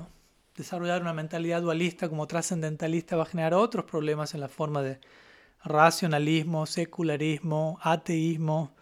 [0.57, 4.99] Desarrollar una mentalidad dualista como trascendentalista va a generar otros problemas en la forma de
[5.63, 8.73] racionalismo, secularismo, ateísmo,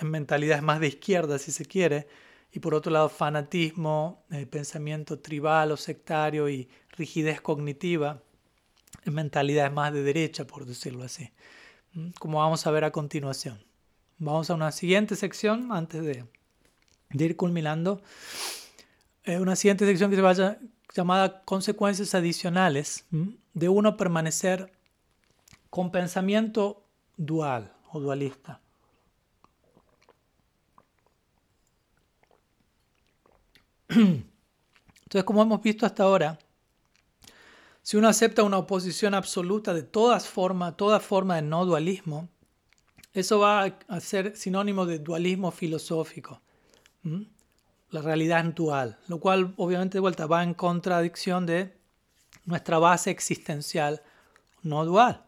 [0.00, 2.08] en mentalidades más de izquierda, si se quiere,
[2.52, 8.22] y por otro lado fanatismo, eh, pensamiento tribal o sectario y rigidez cognitiva,
[9.04, 11.30] en mentalidades más de derecha, por decirlo así,
[12.18, 13.62] como vamos a ver a continuación.
[14.18, 16.26] Vamos a una siguiente sección antes de,
[17.10, 18.02] ir culminando.
[19.24, 20.58] Eh, una siguiente sección que se vaya
[20.94, 23.06] llamada consecuencias adicionales
[23.54, 24.72] de uno permanecer
[25.70, 26.84] con pensamiento
[27.16, 28.60] dual o dualista.
[35.02, 36.38] Entonces, como hemos visto hasta ahora,
[37.82, 42.28] si uno acepta una oposición absoluta de todas formas, toda forma de no dualismo,
[43.12, 46.40] eso va a ser sinónimo de dualismo filosófico.
[47.90, 51.76] La realidad es dual, lo cual obviamente de vuelta va en contradicción de
[52.44, 54.02] nuestra base existencial
[54.62, 55.24] no dual.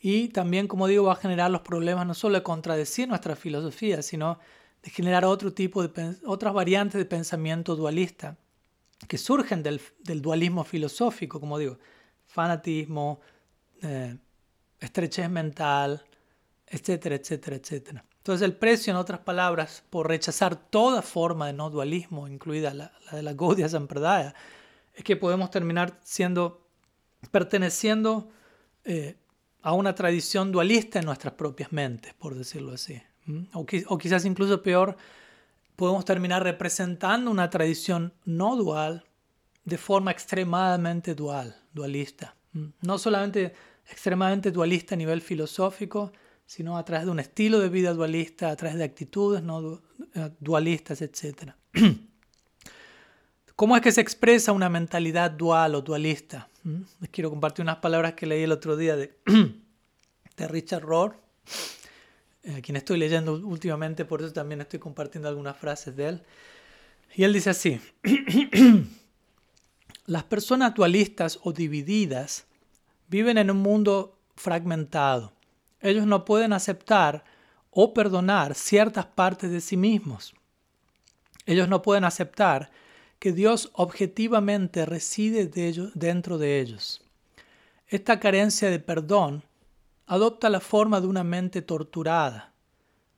[0.00, 4.02] Y también, como digo, va a generar los problemas no solo de contradecir nuestra filosofía,
[4.02, 4.38] sino
[4.84, 8.36] de generar otro tipo de otras variantes de pensamiento dualista
[9.08, 9.80] que surgen del,
[10.20, 11.78] dualismo filosófico, como digo,
[12.26, 13.20] fanatismo,
[13.82, 14.16] eh,
[14.78, 16.04] estrechez mental,
[16.66, 18.04] etcétera, etcétera, etcétera.
[18.18, 22.92] Entonces el precio, en otras palabras, por rechazar toda forma de no dualismo, incluida la,
[23.10, 24.34] de la Gaudiya Sampradaya,
[24.94, 26.66] es que podemos terminar siendo,
[27.30, 28.30] perteneciendo
[28.84, 29.16] eh,
[29.62, 33.00] a una tradición dualista en nuestras propias mentes, por decirlo así.
[33.52, 34.96] O, quizás incluso peor,
[35.76, 39.04] podemos terminar representando una tradición no dual
[39.64, 42.36] de forma extremadamente dual, dualista.
[42.82, 43.54] No solamente
[43.90, 46.12] extremadamente dualista a nivel filosófico,
[46.46, 49.82] sino a través de un estilo de vida dualista, a través de actitudes no
[50.14, 51.52] eh, dualistas, etc.
[53.56, 56.48] ¿Cómo es que se expresa una mentalidad dual o dualista?
[57.00, 59.18] Les quiero compartir unas palabras que leí el otro día de,
[60.36, 61.16] de Richard Rohr
[62.46, 66.22] a quien estoy leyendo últimamente, por eso también estoy compartiendo algunas frases de él.
[67.14, 67.80] Y él dice así,
[70.06, 72.46] las personas dualistas o divididas
[73.08, 75.32] viven en un mundo fragmentado.
[75.80, 77.24] Ellos no pueden aceptar
[77.70, 80.34] o perdonar ciertas partes de sí mismos.
[81.46, 82.70] Ellos no pueden aceptar
[83.18, 85.46] que Dios objetivamente reside
[85.94, 87.02] dentro de ellos.
[87.86, 89.44] Esta carencia de perdón
[90.06, 92.52] adopta la forma de una mente torturada,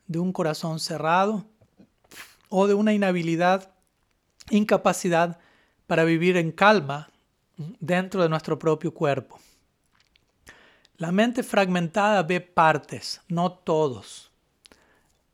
[0.06, 1.46] de un corazón cerrado
[2.48, 3.72] o de una inhabilidad,
[4.50, 5.38] incapacidad
[5.86, 7.10] para vivir en calma
[7.80, 9.38] dentro de nuestro propio cuerpo.
[10.96, 14.30] La mente fragmentada ve partes, no todos,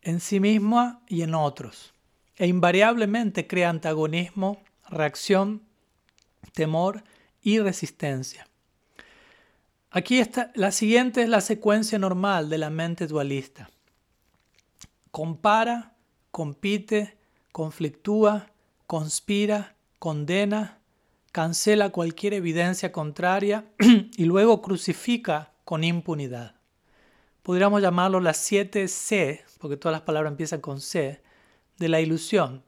[0.01, 1.93] en sí misma y en otros,
[2.37, 5.63] e invariablemente crea antagonismo, reacción,
[6.53, 7.05] temor
[7.43, 8.49] y resistencia.
[9.95, 13.69] Aquí está, la siguiente es la secuencia normal de la mente dualista.
[15.11, 15.93] Compara,
[16.31, 17.19] compite,
[17.53, 18.51] conflictúa,
[18.87, 20.79] conspira, condena,
[21.31, 23.67] cancela cualquier evidencia contraria
[24.17, 26.55] y luego crucifica con impunidad.
[27.43, 31.21] Podríamos llamarlo las siete C, porque todas las palabras empiezan con C,
[31.77, 32.63] de la ilusión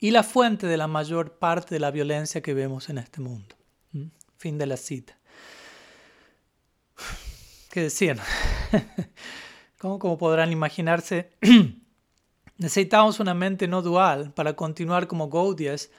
[0.00, 3.54] y la fuente de la mayor parte de la violencia que vemos en este mundo.
[3.92, 4.06] ¿Mm?
[4.36, 5.17] Fin de la cita.
[7.70, 8.18] ¿Qué decían?
[9.78, 11.30] ¿Cómo, como podrán imaginarse,
[12.56, 15.90] necesitamos una mente no dual para continuar como Gaudias,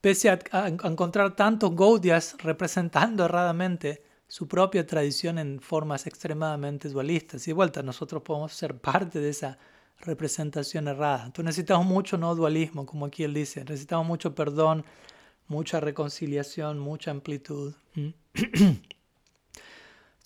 [0.00, 7.46] pese a, encontrar tantos Gaudias representando erradamente su propia tradición en formas extremadamente dualistas.
[7.46, 9.58] Y de vuelta, nosotros podemos ser parte de esa
[10.00, 11.26] representación errada.
[11.26, 13.60] Entonces necesitamos mucho no dualismo, como aquí él dice.
[13.60, 14.84] Necesitamos mucho perdón,
[15.46, 17.74] mucha reconciliación, mucha amplitud.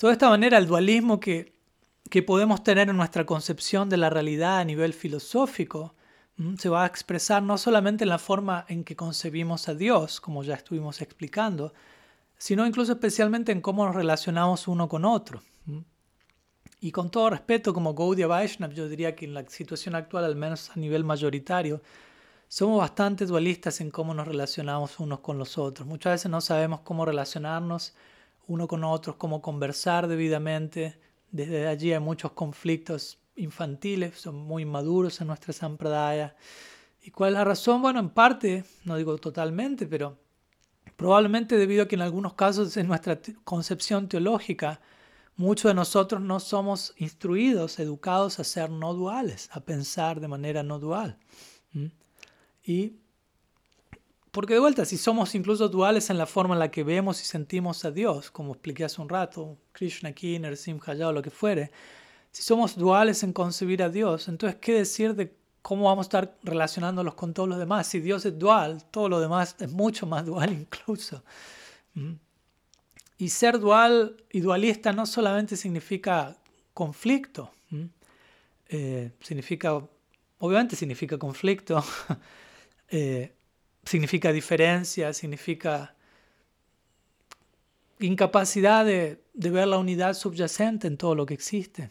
[0.01, 1.55] De esta manera, el dualismo que,
[2.11, 5.95] que podemos tener en nuestra concepción de la realidad a nivel filosófico
[6.59, 10.43] se va a expresar no solamente en la forma en que concebimos a Dios, como
[10.43, 11.73] ya estuvimos explicando,
[12.37, 15.43] sino incluso especialmente en cómo nos relacionamos uno con otro.
[16.79, 20.37] Y con todo respeto, como Gaudiya Vaishnav, yo diría que en la situación actual, al
[20.37, 21.81] menos a nivel mayoritario,
[22.49, 25.89] somos bastante dualistas en cómo nos relacionamos unos con los otros.
[25.89, 27.95] Muchas veces no sabemos cómo relacionarnos
[28.47, 30.99] uno con otros, cómo conversar debidamente.
[31.31, 36.37] Desde allí hay muchos conflictos infantiles, son muy maduros en nuestra sampradaya.
[37.03, 37.83] ¿Y cuál es la razón?
[37.83, 40.19] Bueno, en parte, no digo totalmente, pero
[40.97, 44.81] probablemente debido a que en algunos casos en nuestra concepción teológica,
[45.37, 50.63] muchos de nosotros no somos instruidos, educados a ser no duales, a pensar de manera
[50.63, 51.19] no dual.
[52.65, 52.95] Y
[54.37, 57.25] porque de vuelta, si somos incluso duales en la forma en la que vemos y
[57.25, 61.71] sentimos a Dios, como expliqué hace un rato, Krishna aquí, Simha o lo que fuere,
[62.33, 66.37] si somos duales en concebir a Dios, entonces, ¿qué decir de cómo vamos a estar
[66.43, 67.87] relacionándolos con todos los demás?
[67.87, 71.25] Si Dios es dual, todo lo demás es mucho más dual incluso.
[71.95, 72.13] ¿Mm?
[73.17, 76.37] Y ser dual y dualista no solamente significa
[76.75, 77.85] conflicto, ¿Mm?
[78.69, 79.81] eh, significa,
[80.41, 81.83] obviamente significa conflicto,
[82.91, 83.33] eh,
[83.87, 85.95] significa diferencia, significa
[87.99, 91.91] incapacidad de, ver la unidad subyacente en todo lo que existe.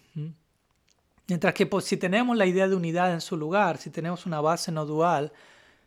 [1.28, 4.42] Mientras que pues, si tenemos la idea de unidad en su lugar, si tenemos una
[4.42, 5.32] base no dual,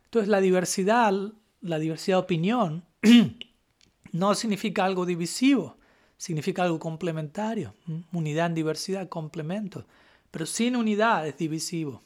[0.04, 1.12] entonces la diversidad,
[1.60, 2.84] la diversidad de opinión,
[4.12, 5.76] no significa algo divisivo,
[6.16, 7.74] significa algo complementario.
[8.12, 9.86] Unidad en diversidad, complemento.
[10.30, 12.02] Pero sin unidad es divisivo.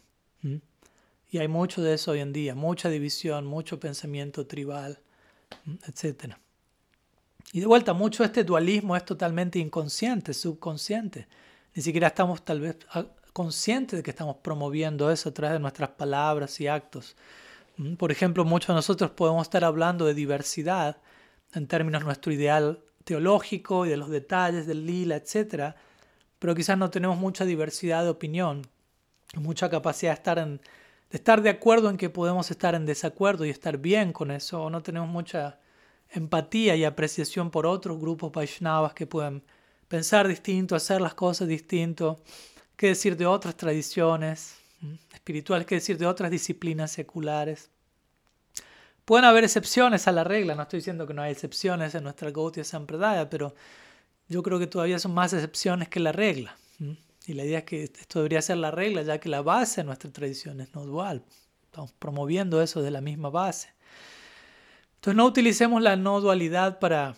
[1.32, 4.98] Y hay mucho de eso hoy en día, mucha división, mucho pensamiento tribal,
[5.88, 6.34] etc.
[7.54, 11.26] Y de vuelta, mucho de este dualismo es totalmente inconsciente, subconsciente.
[11.74, 15.60] Ni siquiera estamos tal vez ah, conscientes de que estamos promoviendo eso a través de
[15.60, 17.16] nuestras palabras y actos.
[17.78, 20.98] Mm, por ejemplo, muchos de nosotros podemos estar hablando de diversidad
[21.54, 25.76] en términos de nuestro ideal teológico y de los detalles del lila, etc.
[26.38, 28.66] Pero quizás no tenemos mucha diversidad de opinión,
[29.34, 30.60] mucha capacidad de estar en
[31.12, 34.62] de estar de acuerdo en que podemos estar en desacuerdo y estar bien con eso,
[34.62, 35.58] o no tenemos mucha
[36.08, 39.42] empatía y apreciación por otros grupos Vaishnavas que pueden
[39.88, 42.22] pensar distinto, hacer las cosas distinto,
[42.76, 44.56] qué decir de otras tradiciones
[45.12, 47.68] espirituales, qué decir de otras disciplinas seculares.
[49.04, 52.30] Pueden haber excepciones a la regla, no estoy diciendo que no hay excepciones en nuestra
[52.30, 53.54] Gautya Sampradaya, pero
[54.28, 56.56] yo creo que todavía son más excepciones que la regla.
[57.26, 59.84] Y la idea es que esto debería ser la regla, ya que la base de
[59.84, 61.22] nuestra tradición es no dual.
[61.64, 63.72] Estamos promoviendo eso de la misma base.
[64.96, 67.16] Entonces no utilicemos la no dualidad para,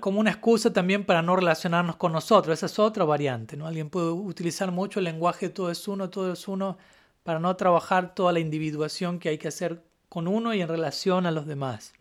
[0.00, 2.58] como una excusa también para no relacionarnos con nosotros.
[2.58, 3.56] Esa es otra variante.
[3.56, 3.66] ¿no?
[3.66, 6.78] Alguien puede utilizar mucho el lenguaje todo es uno, todo es uno,
[7.22, 11.26] para no trabajar toda la individuación que hay que hacer con uno y en relación
[11.26, 11.92] a los demás,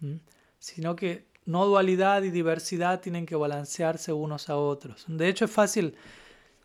[0.60, 5.06] sino que no dualidad y diversidad tienen que balancearse unos a otros.
[5.08, 5.96] De hecho, es fácil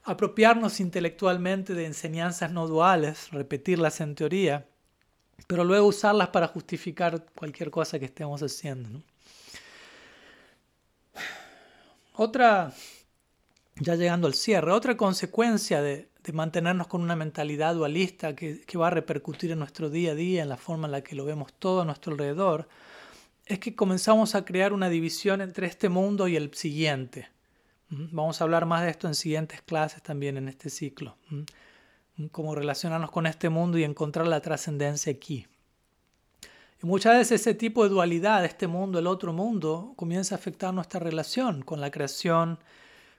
[0.05, 4.67] apropiarnos intelectualmente de enseñanzas no duales, repetirlas en teoría,
[5.47, 9.03] pero luego usarlas para justificar cualquier cosa que estemos haciendo.
[12.15, 12.73] Otra,
[13.77, 18.91] ya llegando al cierre, otra consecuencia de, mantenernos con una mentalidad dualista que, va a
[18.91, 21.81] repercutir en nuestro día a día, en la forma en la que lo vemos todo
[21.81, 22.69] a nuestro alrededor,
[23.55, 27.29] es que comenzamos a crear una división entre este mundo y el siguiente.
[27.89, 28.07] ¿Mm?
[28.13, 31.17] Vamos a hablar más de esto en siguientes clases también en este ciclo.
[31.29, 32.27] ¿Mm?
[32.31, 35.47] Cómo relacionarnos con este mundo y encontrar la trascendencia aquí.
[36.83, 40.73] Y muchas veces ese tipo de dualidad, este mundo, el otro mundo, comienza a afectar
[40.73, 42.59] nuestra relación con la creación,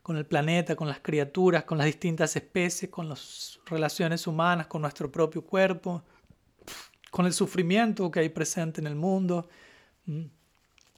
[0.02, 4.82] con el planeta, con las criaturas, con las distintas especies, con las relaciones humanas, con
[4.82, 6.04] nuestro propio cuerpo,
[7.12, 9.48] con el sufrimiento que hay presente en el mundo.
[10.06, 10.26] Mm.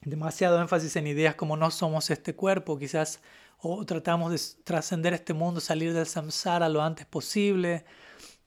[0.02, 3.20] Demasiado énfasis en ideas como no somos este cuerpo, quizás
[3.58, 7.84] o tratamos de trascender este mundo, salir del samsara lo antes posible,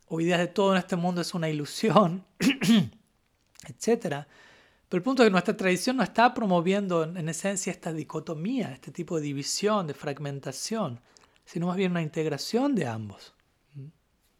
[0.07, 2.23] o ideas de todo en este mundo es una ilusión.
[3.65, 4.25] etc.
[4.89, 8.91] Pero el punto es que nuestra tradición no está promoviendo en esencia esta dicotomía, este
[8.91, 11.01] tipo de división, de fragmentación,
[11.45, 13.33] sino más bien una integración de ambos.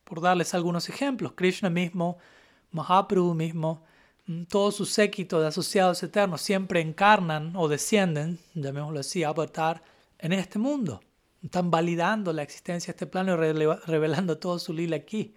[0.04, 2.18] Por darles algunos ejemplos, Krishna mismo,
[2.72, 3.84] Mahaprabhu mismo,
[4.50, 9.82] todos sus séquitos de asociados eternos siempre encarnan o descienden, llamémoslo así, avatar,
[10.20, 11.02] en este mundo.
[11.42, 13.36] Están validando la existencia de este plano y
[13.86, 15.34] revelando todo su lila aquí.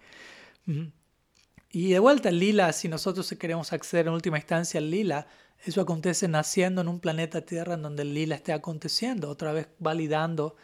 [1.69, 5.27] Y de vuelta el lila, si nosotros queremos acceder en última instancia al lila,
[5.63, 9.69] eso acontece naciendo en un planeta Tierra en donde el lila esté aconteciendo, otra vez
[9.79, 10.55] validando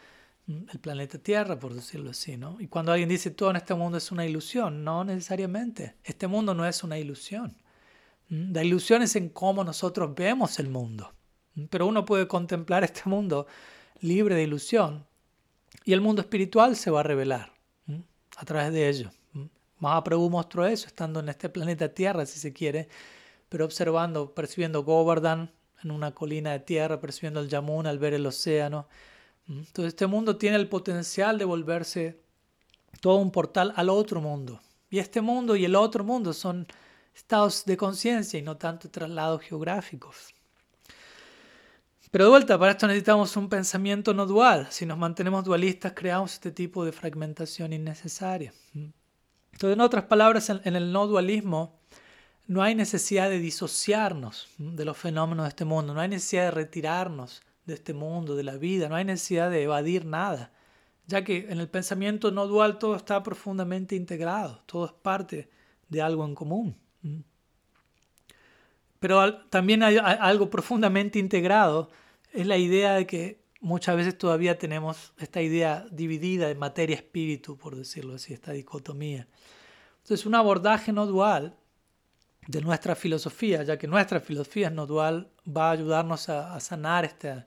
[0.46, 2.60] mm, el planeta Tierra, por decirlo así, ¿no?
[2.60, 5.94] Y cuando alguien dice todo en este mundo es una ilusión, no necesariamente.
[6.04, 7.56] Este mundo no es una ilusión.
[8.28, 11.12] Mm, la ilusión es en cómo nosotros vemos el mundo.
[11.54, 13.46] Mm, pero uno puede contemplar este mundo
[14.00, 15.06] libre de ilusión
[15.84, 17.52] y el mundo espiritual se va a revelar
[18.36, 19.10] a través de ello.
[19.80, 22.88] Mahaprabhu mostró eso estando en este planeta Tierra, si se quiere,
[23.48, 25.50] pero observando, percibiendo Govardhan
[25.82, 28.88] en una colina de tierra, percibiendo el Yamuna al ver el océano.
[29.48, 32.20] Entonces este mundo tiene el potencial de volverse
[33.00, 34.60] todo un portal al otro mundo.
[34.90, 36.66] Y este mundo y el otro mundo son
[37.14, 40.34] estados de conciencia y no tanto traslados geográficos.
[42.10, 44.68] Pero de vuelta, para esto necesitamos un pensamiento no dual.
[44.70, 48.54] Si nos mantenemos dualistas, creamos este tipo de fragmentación innecesaria.
[48.74, 51.78] Entonces, en otras palabras, en, el no dualismo
[52.46, 56.50] no hay necesidad de disociarnos de los fenómenos de este mundo, no hay necesidad de
[56.52, 60.52] retirarnos de este mundo, de la vida, no hay necesidad de evadir nada,
[61.06, 65.50] ya que en el pensamiento no dual todo está profundamente integrado, todo es parte
[65.90, 66.78] de algo en común.
[69.00, 71.90] Pero también hay algo profundamente integrado,
[72.32, 77.76] es la idea de que muchas veces todavía tenemos esta idea dividida de materia-espíritu, por
[77.76, 79.26] decirlo así, esta dicotomía.
[80.02, 81.56] Entonces, un abordaje no dual
[82.46, 87.46] de nuestra filosofía, ya que nuestra filosofía no dual, va a ayudarnos a, sanar esta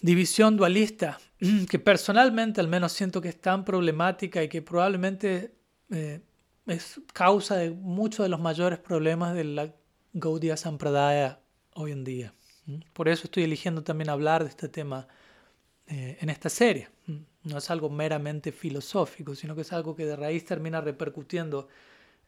[0.00, 1.18] división dualista,
[1.70, 5.54] que personalmente al menos siento que es tan problemática y que probablemente
[5.90, 6.20] eh,
[6.68, 9.74] es causa de muchos de los mayores problemas de la
[10.12, 11.40] Gaudiya Sampradaya
[11.74, 12.34] hoy en día.
[12.92, 15.08] Por eso estoy eligiendo también hablar de este tema
[15.86, 16.88] eh, en esta serie.
[17.44, 21.68] No es algo meramente filosófico, sino que es algo que de raíz termina repercutiendo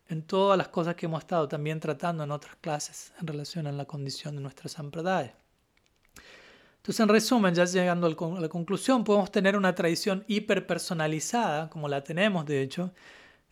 [0.09, 3.73] en todas las cosas que hemos estado también tratando en otras clases en relación a
[3.73, 5.37] la condición de nuestra sampradaya.
[6.79, 12.03] Entonces, en resumen, ya llegando a la conclusión, podemos tener una tradición hiperpersonalizada, como la
[12.03, 12.93] tenemos de hecho,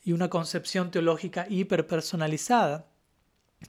[0.02, 2.86] y una concepción teológica hiperpersonalizada,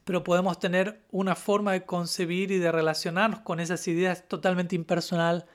[0.04, 5.46] pero podemos tener una forma de concebir y de relacionarnos con esas ideas totalmente impersonal,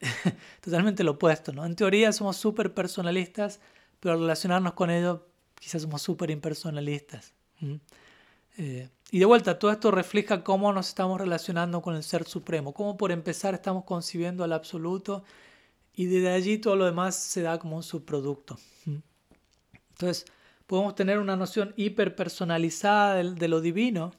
[0.60, 1.52] totalmente lo opuesto.
[1.52, 1.64] ¿no?
[1.64, 3.60] En teoría somos súper personalistas,
[4.00, 5.20] pero al relacionarnos con ellos
[5.58, 7.32] quizás somos súper impersonalistas.
[8.56, 12.72] Eh, y de vuelta, todo esto refleja cómo nos estamos relacionando con el Ser Supremo,
[12.72, 15.24] cómo por empezar estamos concibiendo al absoluto
[15.94, 18.58] y desde allí todo lo demás se da como un subproducto.
[20.00, 20.24] Entonces,
[20.66, 24.12] podemos tener una noción hiperpersonalizada de, de lo divino,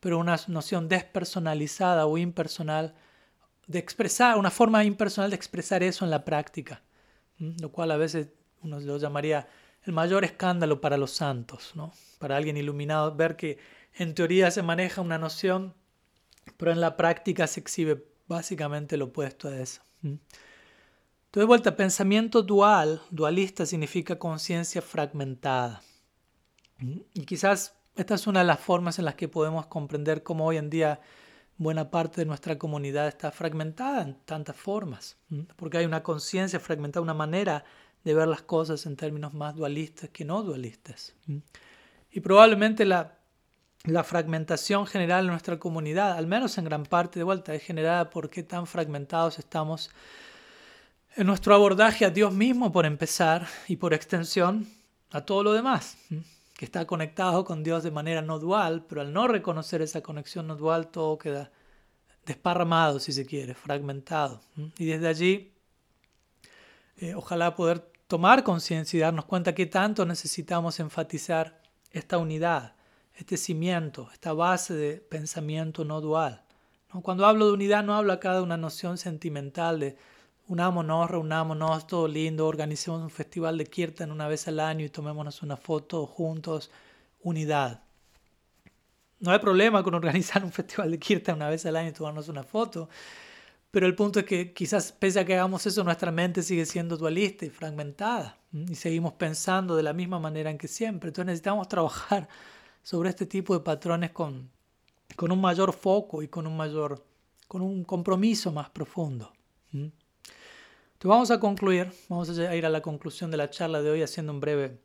[0.00, 2.94] pero una noción despersonalizada o impersonal
[3.66, 6.82] de expresar, una forma impersonal de expresar eso en la práctica,
[7.38, 8.28] lo cual a veces
[8.62, 9.46] uno lo llamaría
[9.82, 11.92] el mayor escándalo para los santos, ¿no?
[12.18, 13.58] para alguien iluminado, ver que
[13.94, 15.74] en teoría se maneja una noción,
[16.56, 19.82] pero en la práctica se exhibe básicamente lo opuesto a eso.
[21.30, 25.80] Entonces, de vuelta, pensamiento dual, dualista significa conciencia fragmentada.
[27.14, 30.56] Y quizás esta es una de las formas en las que podemos comprender cómo hoy
[30.56, 31.00] en día
[31.56, 35.18] buena parte de nuestra comunidad está fragmentada en tantas formas,
[35.54, 37.62] porque hay una conciencia fragmentada, una manera
[38.02, 41.14] de ver las cosas en términos más dualistas que no dualistas.
[42.10, 43.18] Y probablemente la,
[43.84, 48.10] la fragmentación general en nuestra comunidad, al menos en gran parte de vuelta, es generada
[48.10, 49.90] por qué tan fragmentados estamos
[51.16, 54.68] en nuestro abordaje a Dios mismo, por empezar, y por extensión
[55.10, 55.96] a todo lo demás
[56.60, 60.46] que está conectado con Dios de manera no dual, pero al no reconocer esa conexión
[60.46, 61.50] no dual, todo queda
[62.26, 64.42] desparramado, si se quiere, fragmentado.
[64.76, 65.54] Y desde allí,
[66.98, 71.62] eh, ojalá poder tomar conciencia y darnos cuenta que tanto necesitamos enfatizar
[71.92, 72.74] esta unidad,
[73.14, 76.44] este cimiento, esta base de pensamiento no dual.
[77.02, 79.96] Cuando hablo de unidad no hablo acá de una noción sentimental de
[80.50, 85.42] unámonos, reunámonos, todo lindo, organicemos un festival de Kirtan una vez al año y tomémonos
[85.42, 86.72] una foto juntos,
[87.22, 87.84] unidad.
[89.20, 92.28] No hay problema con organizar un festival de Kirtan una vez al año y tomarnos
[92.28, 92.88] una foto,
[93.70, 96.96] pero el punto es que quizás pese a que hagamos eso, nuestra mente sigue siendo
[96.96, 101.10] dualista y fragmentada y seguimos pensando de la misma manera en que siempre.
[101.10, 102.28] Entonces necesitamos trabajar
[102.82, 104.50] sobre este tipo de patrones con,
[105.14, 107.04] con un mayor foco y con un mayor
[107.46, 109.32] con un compromiso más profundo.
[111.02, 114.34] Vamos a concluir, vamos a ir a la conclusión de la charla de hoy haciendo
[114.34, 114.82] un breve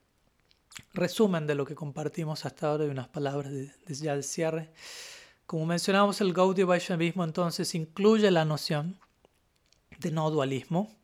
[0.94, 4.70] resumen de lo que compartimos hasta ahora y unas palabras de, ya de cierre.
[5.46, 8.98] Como mencionamos, el Gaudiya Vaishnavismo entonces incluye la noción
[10.00, 10.96] de no dualismo,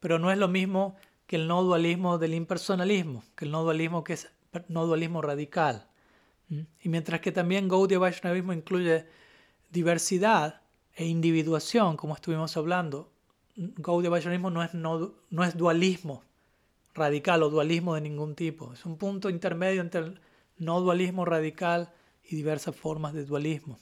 [0.00, 0.96] pero no es lo mismo
[1.28, 4.32] que el no dualismo del impersonalismo, que el no dualismo que es
[4.66, 5.86] no dualismo radical.
[6.80, 9.06] Y mientras que también Gaudiya Vaishnavismo incluye
[9.70, 10.60] diversidad
[10.92, 13.09] e individuación, como estuvimos hablando,
[13.60, 16.22] Gaudiya Vaishnavismo no es, no, es dualismo
[16.94, 18.72] radical o dualismo de ningún tipo.
[18.72, 20.20] Es un punto intermedio entre el
[20.56, 21.92] no dualismo radical
[22.24, 23.78] y diversas formas de dualismo.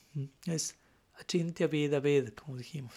[0.46, 0.76] Es
[1.16, 2.92] achintya vida ved, como dijimos.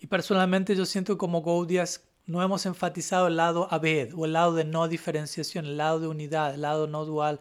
[0.00, 4.54] Y personalmente yo siento como Gaudias no hemos enfatizado el lado aved o el lado
[4.54, 7.40] de no diferenciación, el lado de unidad, el lado no dual,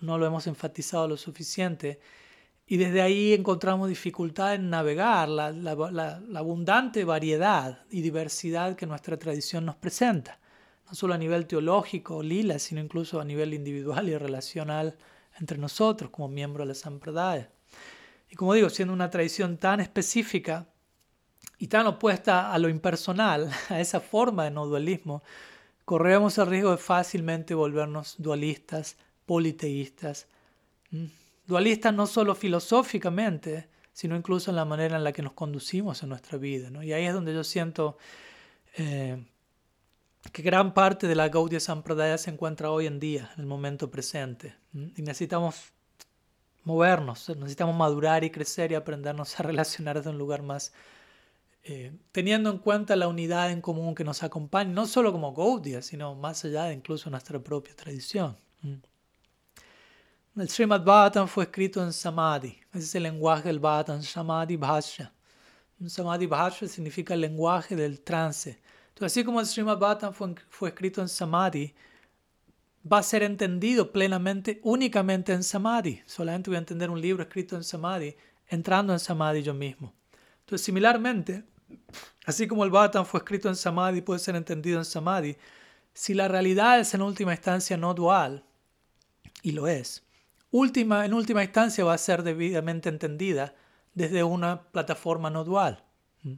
[0.00, 2.00] no lo hemos enfatizado lo suficiente.
[2.72, 5.48] Y desde ahí encontramos dificultad en navegar la,
[6.36, 10.38] abundante variedad y diversidad que nuestra tradición nos presenta,
[10.86, 14.96] no solo a nivel teológico, lila, sino incluso a nivel individual y relacional
[15.38, 17.50] entre nosotros como miembros de la Sampradaya.
[18.30, 20.66] Y como digo, siendo una tradición tan específica
[21.58, 25.22] y tan opuesta a lo impersonal, a esa forma de no dualismo,
[25.84, 28.96] corremos el riesgo de fácilmente volvernos dualistas,
[29.26, 30.26] politeístas,
[31.46, 36.08] dualistas no solo filosóficamente, sino incluso en la manera en la que nos conducimos en
[36.08, 36.70] nuestra vida.
[36.70, 36.82] ¿no?
[36.82, 37.98] Y ahí es donde yo siento
[38.76, 39.22] eh,
[40.30, 43.90] que gran parte de la Gaudiya Sampradaya se encuentra hoy en día, en el momento
[43.90, 44.54] presente.
[44.72, 45.72] Y necesitamos
[46.64, 50.72] movernos, necesitamos madurar y crecer y aprendernos a relacionar desde un lugar más,
[51.64, 55.82] eh, teniendo en cuenta la unidad en común que nos acompaña, no solo como Gaudiya,
[55.82, 58.36] sino más allá de incluso nuestra propia tradición.
[60.34, 62.58] El Srimad Bhattan fue escrito en Samadhi.
[62.72, 65.12] Ese es el lenguaje del Bhattan, Samadhi Bhashya.
[65.86, 68.58] Samadhi Bhashya significa el lenguaje del trance.
[68.88, 71.74] Entonces, así como el Srimad Bhattan fue, fue escrito en Samadhi,
[72.90, 76.02] va a ser entendido plenamente únicamente en Samadhi.
[76.06, 78.16] Solamente voy a entender un libro escrito en Samadhi,
[78.48, 79.92] entrando en Samadhi yo mismo.
[80.40, 81.44] Entonces, similarmente,
[82.24, 85.36] así como el Bhattan fue escrito en Samadhi, puede ser entendido en Samadhi,
[85.92, 88.46] si la realidad es en última instancia no dual,
[89.42, 90.02] y lo es,
[90.52, 93.54] última, en última instancia va a ser debidamente entendida
[93.94, 95.82] desde una plataforma no dual.
[96.22, 96.34] ¿Mm?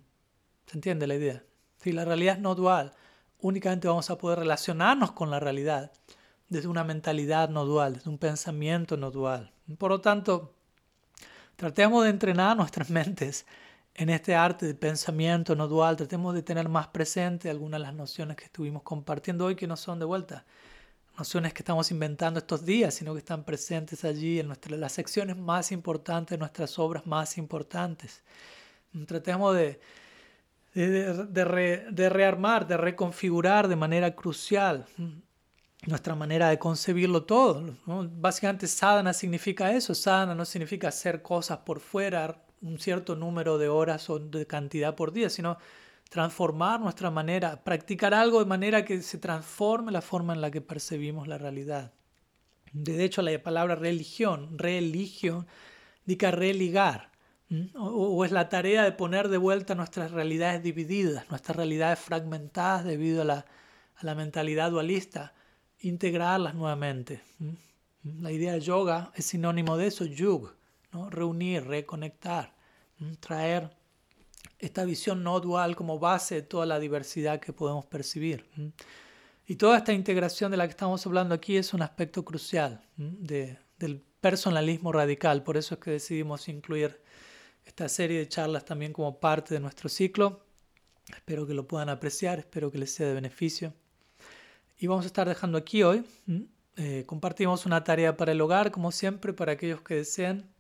[0.67, 1.43] ¿Se entiende la idea?
[1.83, 2.95] Si la realidad es no dual,
[3.41, 5.93] únicamente vamos a poder relacionarnos con la realidad
[6.49, 9.53] desde una mentalidad no dual, desde un pensamiento no dual.
[9.77, 10.55] Por lo tanto,
[11.57, 13.45] tratemos de entrenar nuestras mentes
[13.97, 17.95] en este arte de pensamiento no dual, tratemos de tener más presente algunas de las
[17.95, 20.45] nociones que estuvimos compartiendo hoy que no son de vuelta
[21.17, 25.37] nociones que estamos inventando estos días, sino que están presentes allí en nuestra, las secciones
[25.37, 28.23] más importantes, nuestras obras más importantes.
[29.07, 29.81] Tratemos de,
[30.75, 34.87] de, rearmar, de reconfigurar de manera crucial
[35.87, 37.77] nuestra manera de concebirlo todo.
[37.87, 43.69] Básicamente sadhana significa eso, sadhana no significa hacer cosas por fuera, un cierto número de
[43.69, 45.59] horas o de cantidad por día, sino
[46.15, 50.61] transformar nuestra manera, practicar algo de manera que se transforme la forma en la que
[50.61, 51.93] percibimos la realidad.
[52.73, 55.45] De hecho, la palabra religión, religión,
[56.07, 57.11] indica religar.
[57.75, 63.23] o, es la tarea de poner de vuelta nuestras realidades divididas, nuestras realidades fragmentadas debido
[63.23, 63.47] a la,
[63.97, 65.35] a la mentalidad dualista,
[65.81, 67.23] integrarlas nuevamente.
[68.05, 70.55] La idea de yoga es sinónimo de eso, yug,
[70.93, 71.11] ¿no?
[71.11, 72.55] reunir, reconectar,
[73.19, 73.69] traer
[74.59, 78.47] esta visión no dual como base de toda la diversidad que podemos percibir.
[79.47, 83.59] Y toda esta integración de la que estamos hablando aquí es un aspecto crucial de,
[83.79, 85.43] del personalismo radical.
[85.43, 87.01] Por eso es que decidimos incluir
[87.65, 90.47] esta serie de charlas también como parte de nuestro ciclo.
[91.15, 93.75] Espero que lo puedan apreciar, espero que les sea de beneficio.
[94.79, 96.05] Y vamos a estar dejando aquí hoy.
[96.77, 100.54] Eh, compartimos una tarea para el hogar, como siempre, para aquellos que deseen.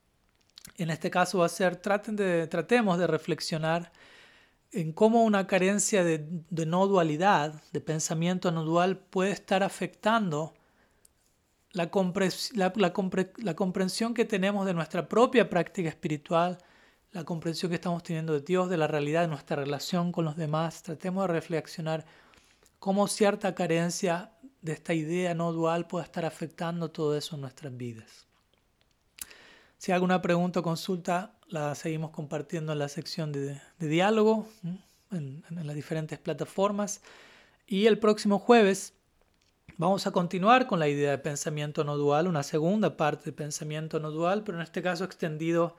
[0.76, 3.92] En este caso va a ser, tratemos de reflexionar
[4.72, 10.54] en cómo una carencia de, no dualidad, de pensamiento no dual, puede estar afectando
[11.72, 11.90] la,
[13.36, 16.58] la comprensión que tenemos de nuestra propia práctica espiritual,
[17.12, 20.36] la comprensión que estamos teniendo de Dios, de la realidad de nuestra relación con los
[20.36, 20.82] demás.
[20.82, 22.04] Tratemos de reflexionar
[22.80, 27.76] cómo cierta carencia de esta idea no dual puede estar afectando todo eso en nuestras
[27.76, 28.23] vidas.
[29.84, 34.48] Si hay alguna pregunta o consulta, la seguimos compartiendo en la sección de, diálogo,
[35.10, 37.02] en, las diferentes plataformas.
[37.66, 38.94] Y el próximo jueves
[39.76, 44.00] vamos a continuar con la idea de pensamiento no dual, una segunda parte de pensamiento
[44.00, 45.76] no dual, pero en este caso extendido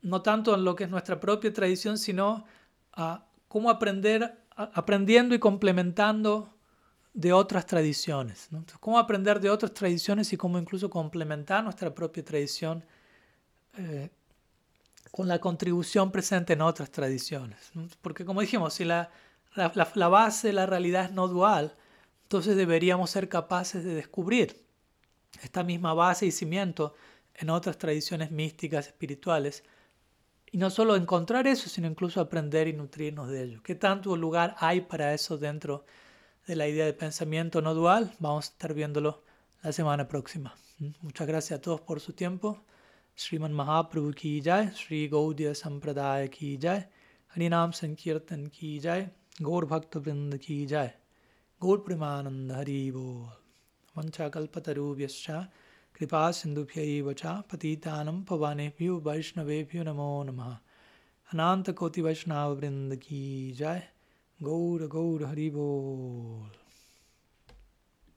[0.00, 2.46] no tanto en lo que es nuestra propia tradición, sino
[2.94, 6.54] a cómo aprender aprendiendo y complementando
[7.12, 8.48] de otras tradiciones.
[8.80, 12.82] cómo aprender de otras tradiciones y cómo incluso complementar nuestra propia tradición
[13.76, 14.10] eh,
[15.10, 17.72] con la contribución presente en otras tradiciones.
[18.02, 19.10] Porque como dijimos, si la,
[19.94, 21.74] base de la realidad es no dual,
[22.24, 24.62] entonces deberíamos ser capaces de descubrir
[25.42, 26.94] esta misma base y cimiento
[27.34, 29.64] en otras tradiciones místicas, espirituales,
[30.50, 33.62] y no solo encontrar eso, sino incluso aprender y nutrirnos de ello.
[33.62, 35.84] ¿Qué tanto lugar hay para eso dentro
[36.46, 38.14] de la idea de pensamiento no dual?
[38.20, 39.22] Vamos a estar viéndolo
[39.62, 40.54] la semana próxima.
[40.78, 40.88] ¿Mm?
[41.00, 42.62] Muchas gracias a todos por su tiempo.
[43.18, 46.78] श्रीमन महाप्रभु की जाय श्री गौद्य संप्रदाय की जाय,
[47.34, 49.10] हरिनाम संकीर्तन की जाय,
[49.42, 50.94] गौर भक्त वृंद की जाय।
[51.62, 54.08] गौर प्रेमानंद हरि बोल।
[55.94, 60.40] कृपा सिंधुभ्य चा पतितानम पवानेभ्यो, वैष्णवेभ्यो नमो नम।
[61.32, 63.82] अनाकोटिवैष्णववृंद की जय।
[64.42, 66.65] गौर गौर हरिबोल